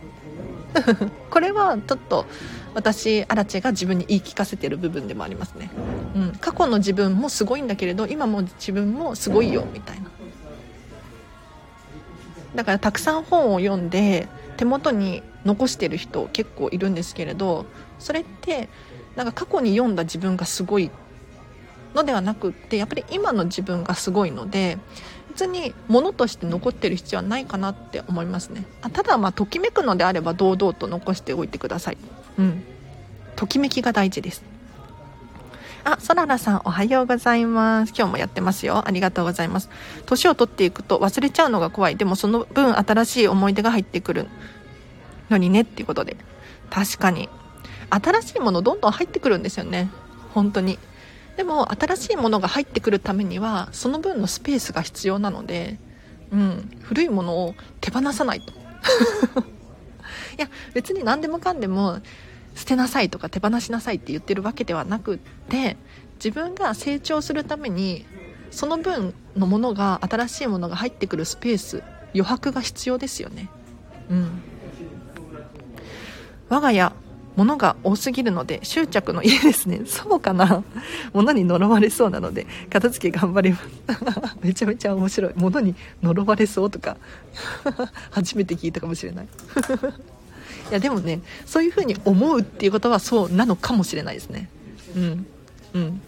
[1.29, 2.25] これはちょっと
[2.73, 5.71] 私アラチェが自分に言い聞かせてる部分でもありますね、
[6.15, 10.09] うん、過去の自分もすごいんだけれど今も自分もすごいよみたいな。
[12.55, 14.27] だからたくさん本を読んで
[14.57, 17.65] 手元に残してる人結構いるんですけれど
[17.99, 18.69] それって
[19.15, 20.89] なんか過去に読んだ自分がすごい
[21.93, 24.77] のではなくってやっぱり今の自分がすごいので
[25.39, 31.97] 別に物として残ってる必要はないかなって思いますねあただまあときめくのであれば堂々と残しておいてください
[32.37, 32.63] うん
[33.37, 34.43] ときめきが大事です
[35.85, 37.93] あ、そららさんおはようございます。
[37.97, 38.85] 今日もやってますよ。
[38.85, 39.69] ありがとうございます。
[40.05, 41.95] 年を取っていくと忘れちゃうのが怖い。
[41.95, 44.27] でもその分新しい思い出が入ってくる
[45.29, 46.17] のにねっていうことで。
[46.69, 47.29] 確かに。
[47.89, 49.89] 新しいものどんどん入ってくるんですよね。
[50.33, 50.77] 本当に。
[51.37, 55.79] でも新しいものが入ってくるためにはその分のスペースが必要なので、
[56.31, 58.53] うん、古いものを手放さないと。
[60.37, 61.99] いや別に何でもかんでも
[62.55, 65.17] 捨てなさいとか手放しなさいって言ってるわけではなくっ
[65.49, 65.77] て
[66.15, 68.05] 自分が成長するために
[68.51, 73.49] その分のものが新しいものが入ってくるスペース余白が必要ですよね。
[74.09, 74.41] うん。
[76.49, 76.91] 我が家
[77.39, 79.83] 物が多すぎるので執着の家ですね。
[79.87, 80.61] そうかな。
[81.13, 83.65] 物に呪われそうなので片付け頑張ります。
[84.43, 85.33] めちゃめちゃ面白い。
[85.37, 85.73] 物に
[86.03, 86.97] 呪われそうとか
[88.11, 89.27] 初めて聞いたかもしれない。
[90.69, 94.49] いやでもねそういう風に思うっていうことはそうなのかもしれないですね。
[94.97, 95.25] うん。
[95.75, 96.01] うん。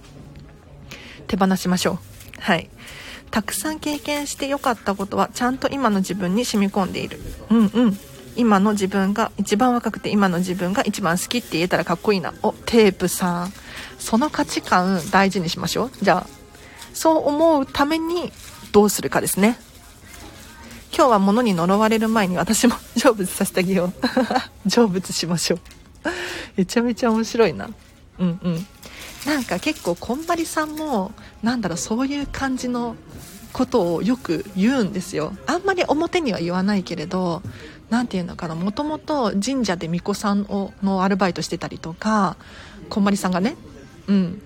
[1.27, 2.41] 手放しましょう。
[2.41, 2.69] はい。
[3.31, 7.21] たくさん経験してよかったことはちゃんと今の自分に染み込んでいる。
[7.49, 7.97] うんうん。
[8.35, 12.33] 今の自分が一番若くて今の自分が一番好きって言えたらかっこいいな。
[12.43, 13.53] おテープさん。
[13.99, 15.91] その価値観大事にしましょう。
[16.01, 16.27] じゃあ
[16.93, 18.31] そう思うために
[18.71, 19.59] どうするかですね。
[20.93, 23.93] 今日は物に呪われる前に私も成仏させてあげよ
[24.65, 25.59] う成仏しましょう。
[26.57, 27.69] めちゃめちゃ面白いな。
[28.19, 28.67] うんうん。
[29.25, 31.11] なんか結構こんまりさんも
[31.43, 32.95] なんだろうそういう感じの
[33.53, 35.33] ことをよく言うんですよ。
[35.45, 37.41] あんまり表には言わないけれど
[37.91, 42.37] 何て言うのかなもともと神社で巫女さんをのアルバイトしてたりとか
[42.89, 43.55] こんまりさんがね
[44.07, 44.41] うん。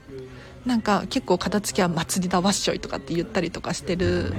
[0.66, 4.34] なんか結構片付けは祭りだわっしょいとかって言ったりとかしてる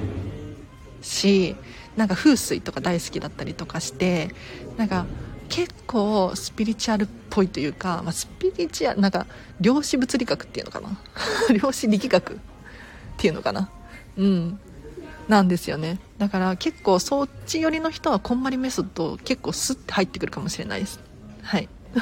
[1.01, 1.55] し
[1.95, 4.29] なんか風水とか大好きだったりとかして
[4.75, 5.05] なんか
[5.47, 9.25] 結構スピリチュアルっぽいというか、まあ、スピリチュアルなんか
[9.61, 10.99] 量子物理学っていうのかな？
[11.55, 12.37] 量子力学っ
[13.15, 13.69] ていうのかな？
[14.17, 14.59] うん。
[15.29, 15.99] なんですよね。
[16.17, 20.99] だから結構そっち寄りの人はこんまりメソッド結構スッて入ってくるかもしれないです。
[21.43, 21.69] はい。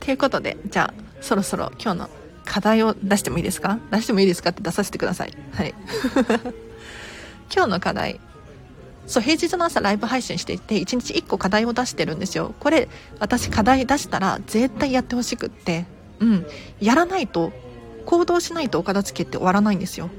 [0.00, 2.10] ということでじゃあそろそろ今日の
[2.44, 3.78] 課題を出してもいいですか？
[3.90, 5.32] 出してもいいですかって出させてください。
[5.52, 5.74] はい。
[7.54, 8.20] 今日の課題。
[9.06, 12.54] そう平日の朝ライブ配信していて1日1個課題を出してるんですよ。
[12.60, 15.84] これ私課題出したら絶対やってほしくって。
[16.20, 16.46] うん、
[16.80, 17.52] やらないと
[18.06, 20.10] 行動しないとお片付けって終わらないんですよ。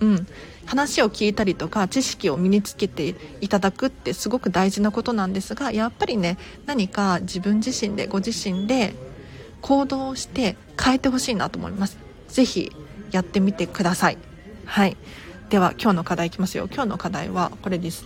[0.00, 0.26] うん、
[0.66, 8.94] 話を聞いたりとか知識を身につけていただくってすごく大事なことなんですがやっぱりね何か自分自身でご自身で
[9.60, 11.98] 行動して変えてほしいなと思います。
[12.28, 12.72] 是非
[13.10, 14.18] やってみてください。
[14.66, 14.96] はい。
[15.48, 16.68] では今日の課題いきますよ。
[16.72, 18.04] 今日の課題はこれです。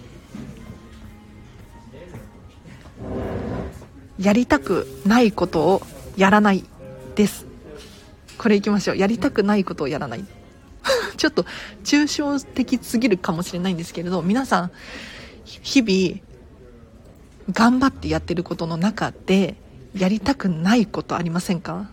[4.19, 5.83] やりたくないことを
[6.17, 6.65] やらない。
[7.15, 7.47] です。
[8.39, 8.97] これいきましょう。
[8.97, 10.25] やりたくないことをやらない。
[11.17, 11.45] ちょっと
[11.85, 14.71] 抽象的すぎるかもしれないんですけれど皆さん
[15.45, 16.21] 日々
[17.53, 19.55] 頑張ってやってることの中で
[19.97, 21.91] やりたくないことありませんか？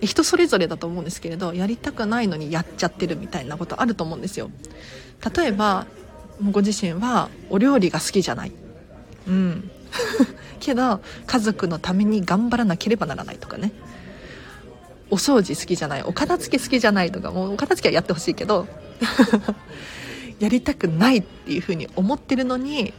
[0.00, 4.50] 人それぞれだと思うんですけれどやりたくないのにやっちゃってるみたいなことあると思うんですよ。
[5.36, 5.86] 例えば
[6.50, 8.52] ご自身はお料理が好きじゃない。
[9.28, 9.70] うん。
[10.60, 13.72] けど家族のために頑張らなければならないとかね。
[15.10, 18.66] お掃除好きじゃないお片付け好きじゃないとかもうお片付けはやってほしいけど
[20.40, 22.94] やりたくないっていうふうに思ってるのに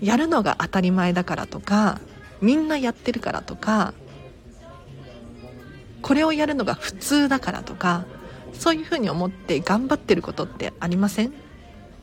[0.00, 2.00] やるのが当たり前だからとか
[2.40, 3.92] みんなやってるからとか
[6.00, 8.06] これをやるのが普通だからとか
[8.54, 11.32] そういうふうに思って頑張ってることってありません？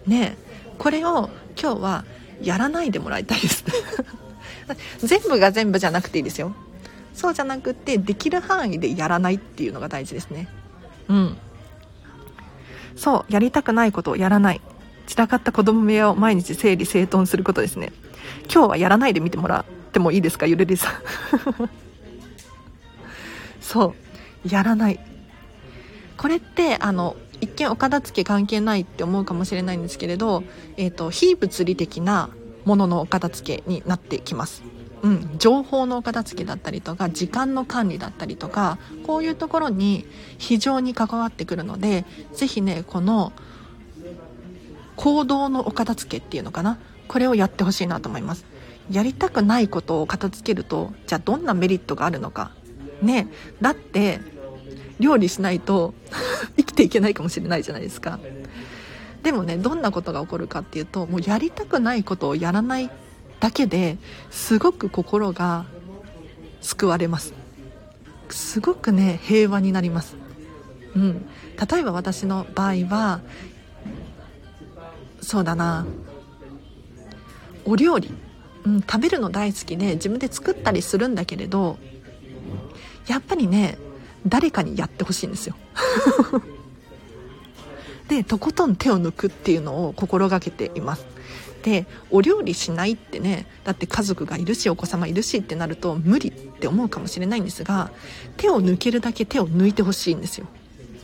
[0.05, 0.37] ね
[0.77, 2.05] これを今日は
[2.41, 3.63] やらないでもらいたいです
[4.99, 6.53] 全部が全部じゃなくていいですよ。
[7.13, 10.47] そうじゃなくてできる範囲でやらないっていうのが大事ですね。
[11.07, 11.37] うん。
[12.95, 14.61] そうやりたくないことをやらない。
[15.07, 17.93] 散らかった子供部屋を毎日整理整頓することですね。
[18.51, 20.93] 今日はやらないで見てもらってもいいですかゆるりさん。
[23.61, 23.95] そ
[24.45, 24.49] う。
[24.49, 24.99] やらない。
[26.17, 30.43] これってあの一見お片付け関係ないって思うかもしれないんですけれど、
[30.77, 32.29] えーと、非物理的な
[32.65, 34.63] もののお片付けになってきます。
[35.03, 40.07] うん、情報のお片付けだったりとか時間の管理だったりとかこういうところに
[40.39, 43.31] 非常に関わってくるので是非ねこの
[44.95, 48.45] 行動のお片付けっていうのかなこれをやってほしいなと思います。
[48.89, 52.51] やりたくないことを片付けるとじゃあどんなメリットがあるのか。
[53.01, 53.27] ね
[53.61, 54.21] だって
[54.99, 55.93] 料理しないと
[56.57, 58.19] 生きていけないかもしれないじゃないですか。
[59.23, 62.91] でもねどんなことが起こるかっていうともうやりたくないことをやらない
[63.39, 63.97] だけで
[64.29, 65.65] すごく心が
[66.61, 67.33] 救われます。
[68.29, 70.15] すごくね平和になります。
[70.95, 71.25] うん。
[71.69, 73.21] 例えば私の場合は
[75.21, 75.85] そうだな。
[77.65, 78.13] お料理、
[78.65, 81.79] うん、食べるの大好きで自分で作ったりするんだけれど
[83.07, 83.77] やっぱりね
[84.27, 85.55] 誰かにやってほしいんですよ。
[88.07, 91.05] でとことん手を抜くっていうのを心がけています。
[91.63, 97.91] でお料理しないってねだって家族がいるしお子様いるしってなると無理って思うかもしれないんですが
[98.37, 100.45] 手を抜けるだけ手を抜いてほしいんですよ。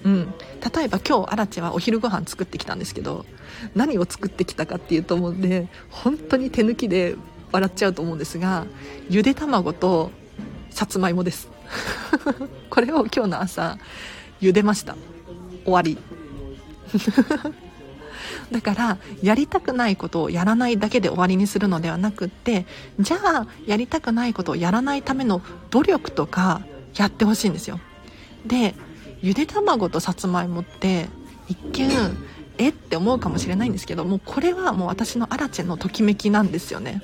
[0.04, 0.34] うん、
[0.76, 3.26] 例えば今日アラチェはお昼ご飯作ってきたんですけど
[3.76, 7.16] 何を作ってきたかっていうと思うんで本当に手抜きで
[7.52, 8.66] 笑っちゃうと思うんですが
[9.10, 10.12] ゆで卵と
[10.72, 11.50] さつまいもです。
[12.70, 13.78] これを今日の朝
[14.42, 14.96] 茹でました。
[15.64, 15.98] 終わり。
[18.52, 22.66] だからやりたくないことをやらないだけで終わりにするのではなくって
[23.00, 26.62] じゃあやりたくないことをやらないための努力とか
[26.96, 27.80] やってほしいんですよ。
[28.46, 28.76] で
[29.22, 31.08] ゆで卵とさつまいもって
[31.48, 31.90] 一見
[32.58, 37.02] えって思うかもしれないんですけどもうこれはもう私のアラチェのときめきなんですよね。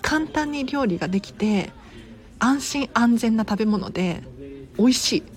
[0.00, 1.72] 簡単に料理ができて
[2.38, 4.22] 安心安全な食べ物で
[4.78, 5.22] 美味しい。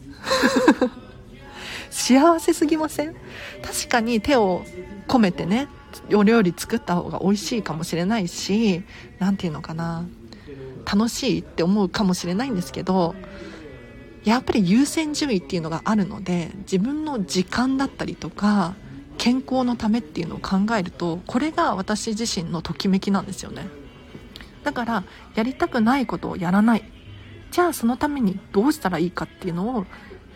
[1.89, 3.15] 幸せすぎません？
[3.61, 4.63] 確かに手を
[5.07, 5.67] 込めてね
[6.13, 8.83] お料理作った方が美味しいかもしれないし
[9.19, 10.05] 何て言うのかな。
[10.83, 13.13] 楽しいって思うかもしれないんですけど
[14.23, 18.73] やっぱり優先順位っていうのがあるので自分の時間だったりとか
[19.19, 23.67] 健康のためっていうのを考えるとこれが私自身のときめきなんですよね。
[24.63, 25.03] だから
[25.35, 26.83] やりたくないことをやらない。
[27.51, 29.85] じゃあそのためにどうしたらいいかっていうのを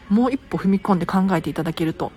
[0.09, 2.11] もう一歩踏み込んで考えていただけると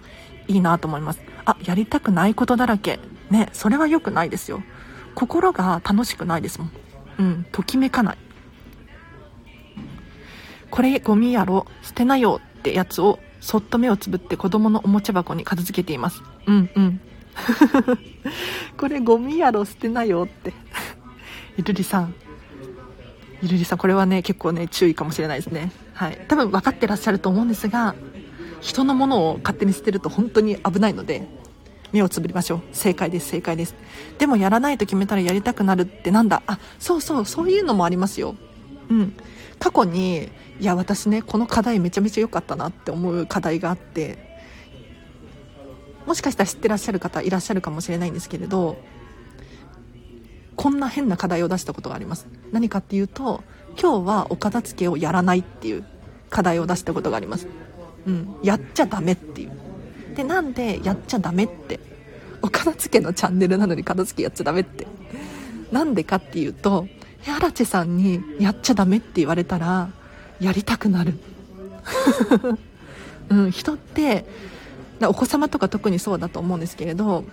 [0.48, 1.20] いいなと思います。
[1.44, 2.98] あやりたくないことだらけ。
[3.30, 4.62] ねそれは良くないですよ。
[5.14, 6.70] 心が楽しくないですもん。
[7.18, 8.18] うんときめかない。
[10.70, 16.22] これゴミやろ捨てなよってやつをそっと目をつぶって子供のおもちゃ箱に片付けています。
[16.46, 17.00] うんうん。
[18.76, 20.52] これゴミやろ捨てなよって。
[21.58, 22.14] ゆるりさん。
[23.42, 25.72] ゆるりさんこれはね結構ね注意かもしれないですね。
[25.92, 26.24] はい。
[26.28, 27.96] 多分分かってらっしゃると思うんですが
[28.60, 31.26] 人のものを勝手に捨てると本当に危ないので
[31.90, 32.62] 目をつぶりましょう。
[32.70, 33.74] 正解です正解です。
[34.18, 36.42] でもやらないと決めたらやりたくなるってなんだ。
[36.46, 38.36] あそうそうそういうのもありますよ。
[38.88, 39.14] うん。
[39.58, 40.28] 過去に
[40.60, 44.16] いや私ねこの課題めちゃめちゃ良かったなって思う課題があって
[46.06, 48.76] もしかしたら知ってらっしゃる方いらっしゃるかもしれないんですけれど
[50.58, 52.26] こんな変な課題を出したことがあります。
[52.52, 53.44] 何かっていうと
[53.80, 55.84] 今日はお片付けをやらないっていう
[56.30, 57.46] 課題を出したことがあります。
[58.06, 58.36] うん。
[58.42, 59.52] やっちゃダメっていう。
[60.16, 61.78] でなんでやっちゃダメって？
[62.42, 64.86] お片付けのチャンネルなのに片付けやっちゃダメって？
[65.70, 66.88] なんでかっていうと
[67.28, 69.90] アラチェさんにやっちゃダメって言われたら
[70.40, 71.18] やりたくなる、
[73.28, 74.24] うん、人って
[75.02, 77.24] お子様とか特にそうだと思うんですけれど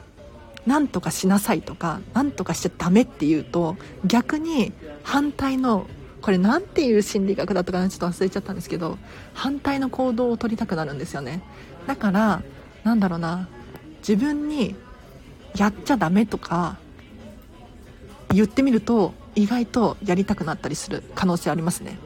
[0.65, 5.87] 何とかしなさいとか何とかしちゃダメって言うと逆に反対の
[6.21, 8.97] これ何ていう心理学だとかちょっと忘れちゃったんですけど
[9.33, 11.43] 反対の行動を取りたくなるんですよね。
[11.85, 12.41] だから
[12.83, 13.47] なんだろうな
[13.99, 14.75] 自分に
[15.55, 16.77] やっちゃダメとか
[18.33, 21.99] 言ってみると意外とやりたくなったりする可能性ありますね。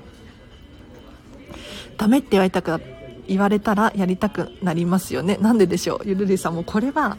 [1.98, 2.82] ダメって言われたく
[3.28, 5.38] 言われたらやりたくなりますよね。
[5.38, 6.08] なんででしょう？
[6.10, 7.18] ゆるりさんもこれは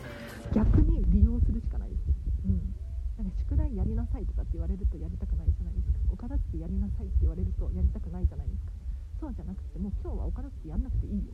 [0.53, 2.11] 逆に利用するしかないです
[2.43, 2.75] うん
[3.19, 8.75] なんか宿題やりなさいとかって言われるとやりたくないじゃないですかお片付けやりなさいって言われるとやりたくないじゃないですか
[9.21, 11.31] そうじゃなくてもう今日はお片付けやんなくていいよ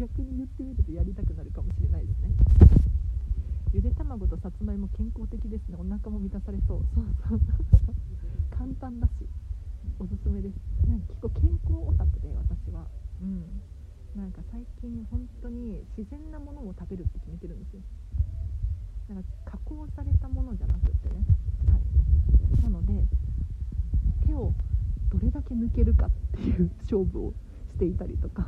[0.00, 2.32] 逆に言ってみるとやりたくなるかもしれないですね
[3.76, 7.40] ゆで卵とさつまいも健康的ですねお腹も満たされそうそうそう
[8.56, 9.28] 簡単だし
[10.00, 10.56] おすすめです
[10.88, 12.88] なんか結構健康オタクで私は
[13.20, 13.44] うん
[14.16, 17.80] なんか最近本当に自然なものを食べるって決めてるんですよ
[19.14, 21.22] なんか加工されたものじゃなくってね、
[21.70, 21.78] は
[22.58, 22.92] い、なので
[24.26, 24.52] 手を
[25.12, 27.32] どれだけ抜けるかっていう勝負を
[27.72, 28.46] していたりとか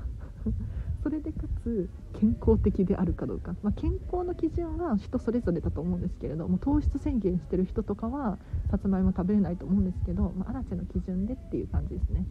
[1.03, 8.39] それでかつ健康的であるかどうか、まあ、健康の基準は人それぞれだと思うんですけれども糖質宣言してる人とかは
[8.71, 12.25] さつまいも食べれないと思うんですけど、まあ、アラチェの基準でっていう感じですね。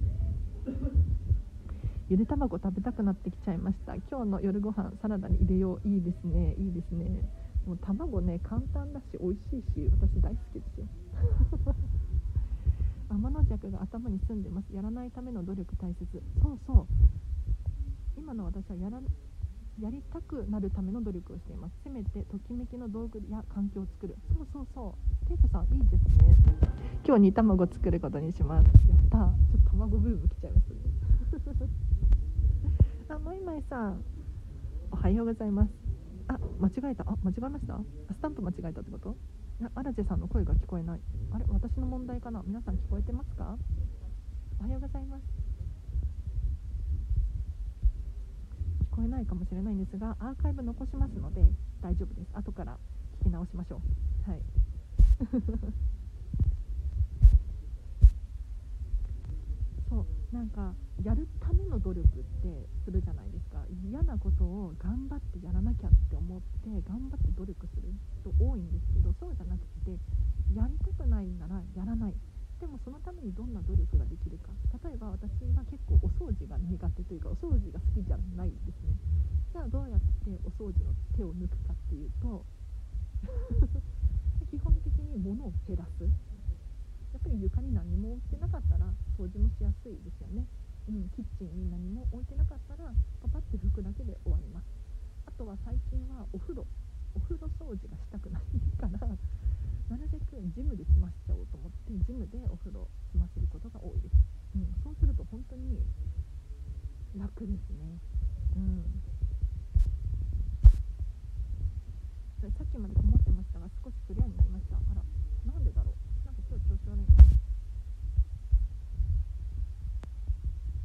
[2.10, 3.96] ゆで卵食べたくなってきちゃいました。
[3.96, 5.88] 今日の夜ご飯サラダに入れよう。
[5.88, 6.56] いいですね。
[6.58, 7.06] いいですね。
[7.68, 10.88] もう卵ね簡単だし美味しいし私大好きですよ。
[13.12, 14.74] 天の弱が頭に住んでます。
[14.74, 16.24] やらないための努力大切。
[16.42, 16.88] そうそう。
[18.18, 19.00] 今の私はやら
[19.82, 21.74] やりたくなるための努力をしています。
[21.84, 24.18] せめてときめきの道具や環境を作る。
[24.34, 25.28] そうそうそう。
[25.28, 26.36] テープさんいいですね。
[27.06, 28.66] 今日煮卵作ることにします。
[28.66, 28.74] やっ
[29.10, 29.18] た。
[29.18, 29.26] ちょ
[29.60, 30.76] っと卵ブーム来ちゃいますね。
[33.10, 34.02] あもいまいさん。
[34.92, 35.72] おはようございます。
[36.28, 37.04] あ間違えた。
[37.10, 37.80] あ間違えました？
[38.14, 39.16] スタンプ間違えたってこと？
[39.76, 41.00] アラジェさんの声が聞こえない。
[41.32, 42.44] あれ私の問題かな？
[42.46, 43.58] 皆さん聞こえてますか？
[44.60, 45.49] おはようございます。
[49.00, 51.40] こえないかもしれないんですがアーカイブ残しますので
[51.82, 52.32] 大丈夫です。
[52.36, 52.78] 後から
[53.24, 53.80] 聞き直しましょ
[54.28, 54.30] う。
[54.30, 54.42] はい。
[59.90, 60.06] そう。
[60.36, 62.10] なんかやるための努力っ
[62.44, 63.64] てするじゃないですか。
[63.90, 69.98] 嫌なことを頑張ってやらなきゃって思って頑張って努力する人多いんですけどそうじゃなくて
[70.54, 72.16] やりたくないならやらない。
[72.60, 74.52] でもそのためにどんな努力ができるか。
[74.84, 78.96] 例えば私は結構お掃除が苦手というかお掃除が好きじゃないんですね。
[79.52, 82.46] じゃあどうやってお掃除の手を抜くかっていうと
[84.52, 86.04] 基本的に物を減らす。
[86.04, 90.46] やっぱり床に何も置いてなかったら掃除もしやすいですよね。
[90.90, 92.92] うん、キッチンに何も置いてなかったら
[93.22, 94.66] パパッて拭くだけで終わります。
[95.26, 96.66] あとは最近はお風呂。
[97.16, 98.44] お風呂掃除がしたくない
[98.78, 99.08] から
[99.90, 104.16] なるべくジムで済ましちゃおうと思ってジムでお風呂済ませることが多いです、
[104.56, 105.82] うん、そうすると本当に
[107.18, 107.98] 楽ですね。
[108.56, 108.86] うん。
[112.40, 114.78] さっきまで曇ってましたが少しクリアになりました。
[114.78, 115.02] あら
[115.52, 116.26] なんでだろう。
[116.26, 117.24] なんか今日調子悪いな。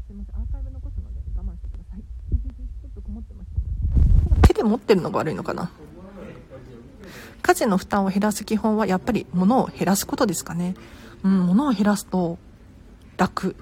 [0.08, 2.02] すいませんアーカイブ残すので我慢してください。
[2.80, 5.70] ちょっと曇ってました手で持ってるのが悪いのかな。
[7.44, 10.74] 家事の負担を減らす基本はやっぱり物を減らすことですかね。
[11.22, 12.38] うん物を減らすと
[13.18, 13.54] 楽。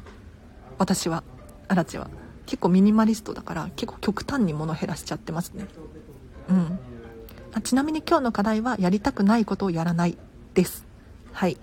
[0.79, 1.25] 私は
[1.67, 2.09] アラチは。
[2.47, 5.67] 結構ミニマリストだから結構極端に物を減らしちゃってますね。
[6.49, 6.79] うん。
[7.53, 10.17] あちなみに今日の課題はやりたくないことをやらない
[10.55, 10.87] です。
[11.33, 11.57] はい。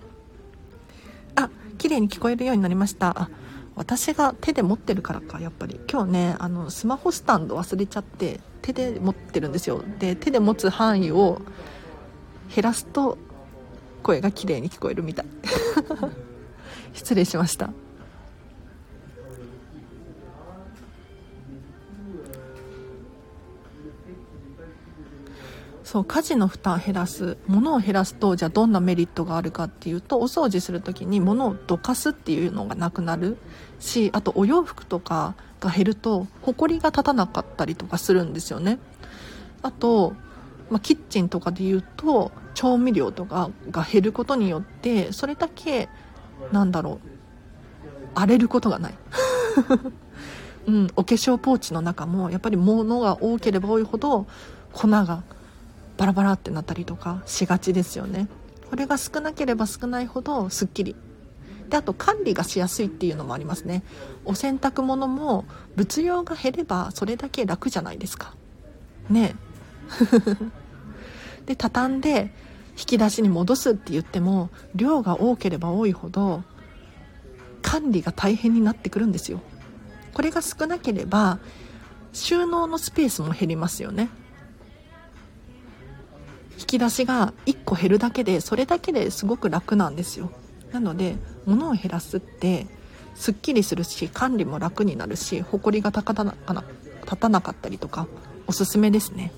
[1.36, 1.48] あ
[1.78, 3.18] 綺麗に聞こえるようになりました。
[3.18, 3.30] あ
[3.76, 5.80] 私が手で持ってるからかやっぱり。
[5.90, 9.82] 今日ねあのスマホスタンド忘れちゃって手で持ってるんですよ。
[9.98, 11.40] で手で持つ範囲を
[12.54, 13.18] 減らすと
[14.02, 15.26] 声が綺麗に聞こえるみたい。
[16.92, 17.70] 失礼しました。
[25.90, 33.38] そう家事の負担減らす物を減らすとじゃあどんなメリットがあるかっていうとお掃除する時に物をどかすっていうのがなくなる
[33.80, 38.78] しあとお洋服とかが減るとほこりが立たなかったりとかするんですよね。
[39.62, 40.14] あと、
[40.70, 45.88] まあ、キッチンとかで言うと調味料とかが減ることによってそれだけ
[46.52, 47.08] なんだろう
[48.14, 48.94] 荒れることがない。
[50.66, 54.26] うん、お化粧ポーチの中もやっぱり物が多ければ多いほど
[54.72, 55.22] 粉が
[55.96, 58.28] バラバラってなったりとかしがちですよね。
[58.68, 60.96] これが少なければ少ないほどすっきり。
[61.68, 63.82] であと管理がしやすいっていうのもありますね。
[64.24, 65.44] お洗濯物も
[65.76, 68.34] 物量が減ればそれだけ楽じゃないですか。
[69.08, 69.34] ね。
[69.92, 70.59] え
[71.46, 72.32] で畳んで
[72.78, 76.42] 引き出しに戻すって言っても量が多ければ多いほど
[77.62, 79.40] 管理が大変になってくるんですよ。
[80.14, 81.38] これが少なければ
[82.12, 84.08] 収納のスペースも減りますよね。
[86.58, 90.30] 引き出しが1個減るだけでそれだけですごく楽なんですよ。
[90.72, 91.16] なので
[91.46, 92.66] 物を減らすって
[93.14, 96.34] すっきりするし管理も楽になるし埃が立たな
[97.02, 98.06] 立たなかったりとか
[98.46, 99.32] おすすめですね。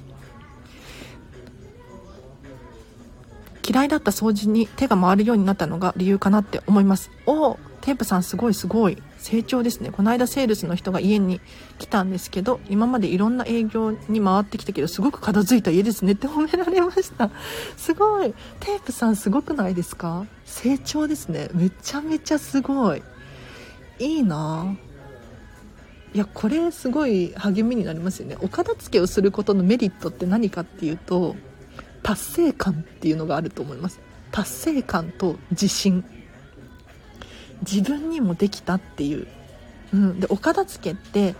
[3.66, 7.10] 嫌いだった掃除に手が回るようになったのが理由かなって思います。
[7.26, 9.02] おおテープさんすごいすごい。
[9.18, 9.90] 成長ですね。
[9.90, 11.40] この間セールスの人が家に
[11.78, 17.30] 来たんですけど今までいろんな営業に回ってきたけどすごく片付いた家ですねって褒められました。
[17.76, 18.34] すごい。
[18.60, 20.26] テープさんすごくないですか？
[20.44, 21.48] 成長ですね。
[21.54, 23.02] めちゃめちゃすごい。
[23.98, 24.76] いいな。
[26.14, 28.36] いやこれすごい励みになりますよね。
[28.40, 31.36] お片付けをすることのメリットって何かっていうと
[32.02, 34.00] 達成感っていうのがあると思います。
[34.30, 36.04] 達成感と自信。
[37.60, 39.28] 自分にもできたっていう、
[39.94, 41.36] うん、でお片付けって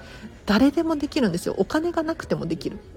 [0.47, 1.55] 誰でもできるんですよ。
[1.59, 2.79] お金がなくてもできる。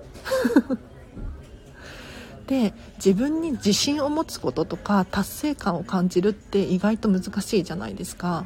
[2.47, 8.45] で自分に自信を持つこととか達成感を感じるって意外と難しいじゃないですか。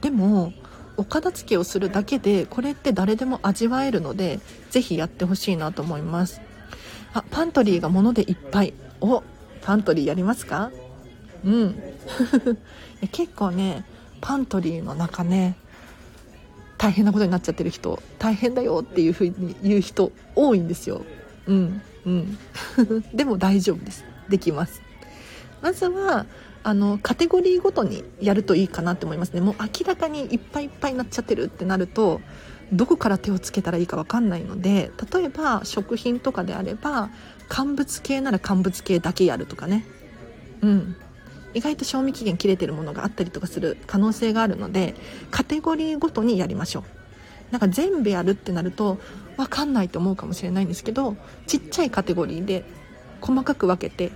[0.00, 0.54] でも
[0.96, 4.40] お片付けをするだけでこれって誰でも味わえるので
[4.70, 6.40] ぜひやってほしいなと思います。
[7.14, 8.74] あパントリーが物でいっぱい。
[9.00, 9.22] お
[9.62, 10.70] パントリーやりますか？
[11.44, 11.82] うん。
[13.12, 13.84] 結構ね
[14.20, 15.56] パントリーの中ね
[16.76, 21.04] 大変なことになっちゃってる人大変だよっていう風に言う人多いんですよ。
[21.46, 22.38] うんうん。
[23.14, 24.04] でも大丈夫です。
[24.28, 24.82] できます。
[25.62, 26.26] まずは
[26.62, 29.40] あのカテゴリーごとにやるといいかなって思いますね。
[29.40, 32.20] もう明らかにいっぱいいっぱいになっちゃってるってなると
[32.74, 37.10] どこから手をつけたらいいか分かんないので例えば食品とかであれば
[37.48, 39.84] 乾物系なら乾物系だけやるとかね。
[40.62, 40.96] うん。
[41.52, 44.96] 意外と賞味期限切れてるものがあったりとかする可能性があるので
[45.30, 46.84] カテゴリーごとにやりましょう。
[47.52, 48.98] なんか全部やるってなると
[49.36, 51.16] 分かんないと思うかもしれないんですけど
[51.46, 52.64] ちっちゃいカテゴリーで
[53.20, 54.12] 細かく分けて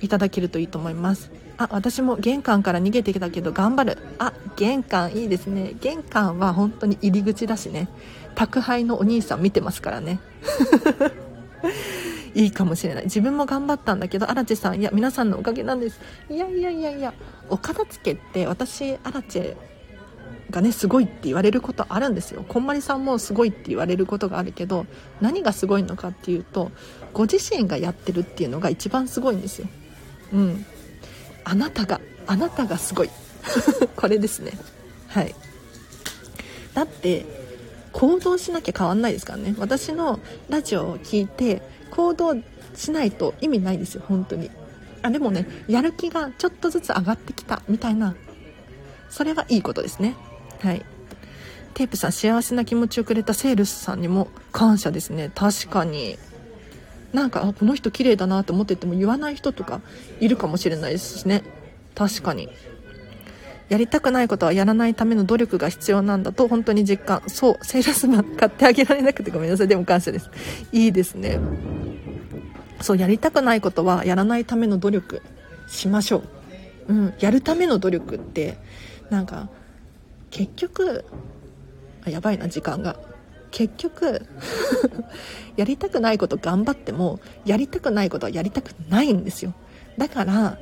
[0.00, 1.30] いただけるといいと思います。
[1.56, 3.98] あ私も玄関から逃げてきたけど頑張る。
[4.18, 5.74] あ玄関いいですね。
[5.80, 7.88] 玄関は本当に入り口だしね。
[8.34, 10.20] 宅配のお兄さん見てますからね。
[12.34, 13.04] いいかもしれない。
[13.04, 16.00] 自分も頑張ったんだけど荒地さんいや皆さんのおかげなんです。
[16.30, 17.12] いやいやいやいや
[17.48, 19.56] お片付けって私荒地
[20.50, 22.44] がねすごいって言われることあるんですよ。
[22.46, 24.86] こんまりさんもすごいって言われることがあるけど
[25.20, 26.70] 何がすごいのかっていうと
[27.12, 29.68] ご自身がやってるっていうのが一番すごいんですよ。
[30.32, 30.66] うん。
[31.44, 33.10] あなたがあなたがすごい。
[33.96, 34.52] これですね。
[35.08, 35.34] はい。
[36.74, 37.24] だって
[37.92, 39.54] 行動しなきゃ変わんないですからね。
[39.58, 42.36] 私のラジオを聞いて行動
[42.74, 44.50] しないと意味ないですよ本当に。
[45.02, 48.14] あでもねやる気がちょっとずつ上がってきたみたいな。
[49.08, 50.14] それはいいことですね。
[50.60, 50.84] はい。
[51.74, 55.30] テープさん幸せな気持ちをくれたセールスさんにも感謝ですね。
[55.34, 56.18] 確かに。
[57.12, 59.80] なんかこの人綺麗だなと思ってても言わない人とか
[60.20, 61.42] いるかもしれないですしね。
[61.94, 62.48] 確かに。
[63.68, 67.22] やりたくないことはやらないための努力が必要なんだと本当に実感。
[67.26, 69.68] そうセールスマン買ってあげられなくてごめんなさい。
[69.68, 70.30] でも感謝です。
[70.72, 71.38] いいですね。
[72.80, 75.22] そうやりたくないことはやらないための努力
[75.66, 76.22] しましょ
[76.88, 76.92] う。
[76.92, 78.56] うんやるための努力って
[79.10, 79.48] なんか
[80.30, 81.04] 結局
[82.06, 83.07] あやばいな時間が。
[83.50, 84.26] 結局
[85.56, 89.54] やりたくないこと頑張ってもやりたくないことはやりたくないんですよ。
[89.96, 90.58] だから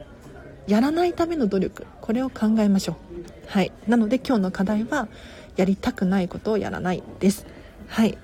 [0.66, 2.96] やらないための努力これを考えましょう。
[3.48, 3.72] はい。
[3.86, 5.08] なので今日の課題は
[5.56, 7.46] やりたくないことをやらないです。
[7.88, 8.18] はい。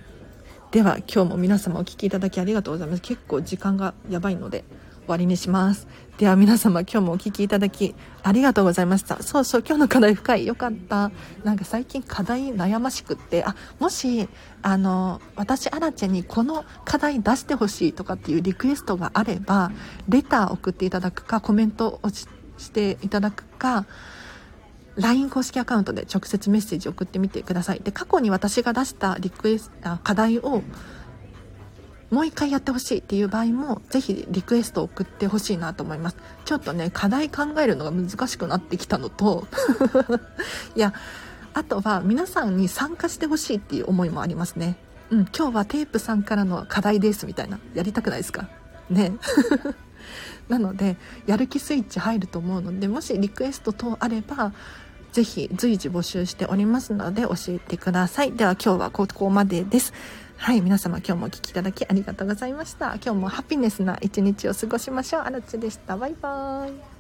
[0.71, 3.03] では今日も皆様お聴きいただきありがとうございます。
[3.03, 4.65] 結構時間がやばいので
[5.03, 5.87] 終わりにします。
[6.19, 9.23] では皆様今日もお聴きいただきありがとうございました。
[9.23, 10.47] そうそう今日の課題深い。
[10.47, 11.11] よかった。
[11.43, 13.45] なんか最近課題悩ましくって。
[13.45, 14.29] あもし
[14.63, 19.73] あの私アラチェにこの課題出してほしいとかっていうリクエストがあれば
[20.09, 23.87] レター送っていただくかコメントをしていただくか
[24.97, 27.81] LINE 公式アカウントで直接メッセージ送ってみてください。
[27.81, 30.63] で過去に私が出したリクエスト課題を
[32.13, 36.17] もう一回やってほしいっていう場合もぜひリクエストを送ってほしいなと思います。
[36.45, 39.47] ちょっとね課題考えるのが難しくなってきたのと
[40.77, 40.93] いや
[41.55, 44.77] あとは皆さんに参加してほしいっていう思いもありますね。
[45.11, 48.49] うん今日はテープさんからの課題ですみたいなやりたくないですか？
[48.91, 49.13] ね。
[50.49, 54.53] なのでやる気スイッチ入ると思うのでもしリクエスト等あれば
[55.13, 58.33] ぜひ随時募集しておりますので教えてください。
[58.33, 59.93] では今日はここまでです。
[60.43, 62.97] はい、皆様今日もお聴きいただきありがとうございました。
[62.97, 65.23] 今日もハピネスな一日を過ごしましょう。
[65.23, 65.97] あらちでした。
[65.97, 66.92] バイバーイ。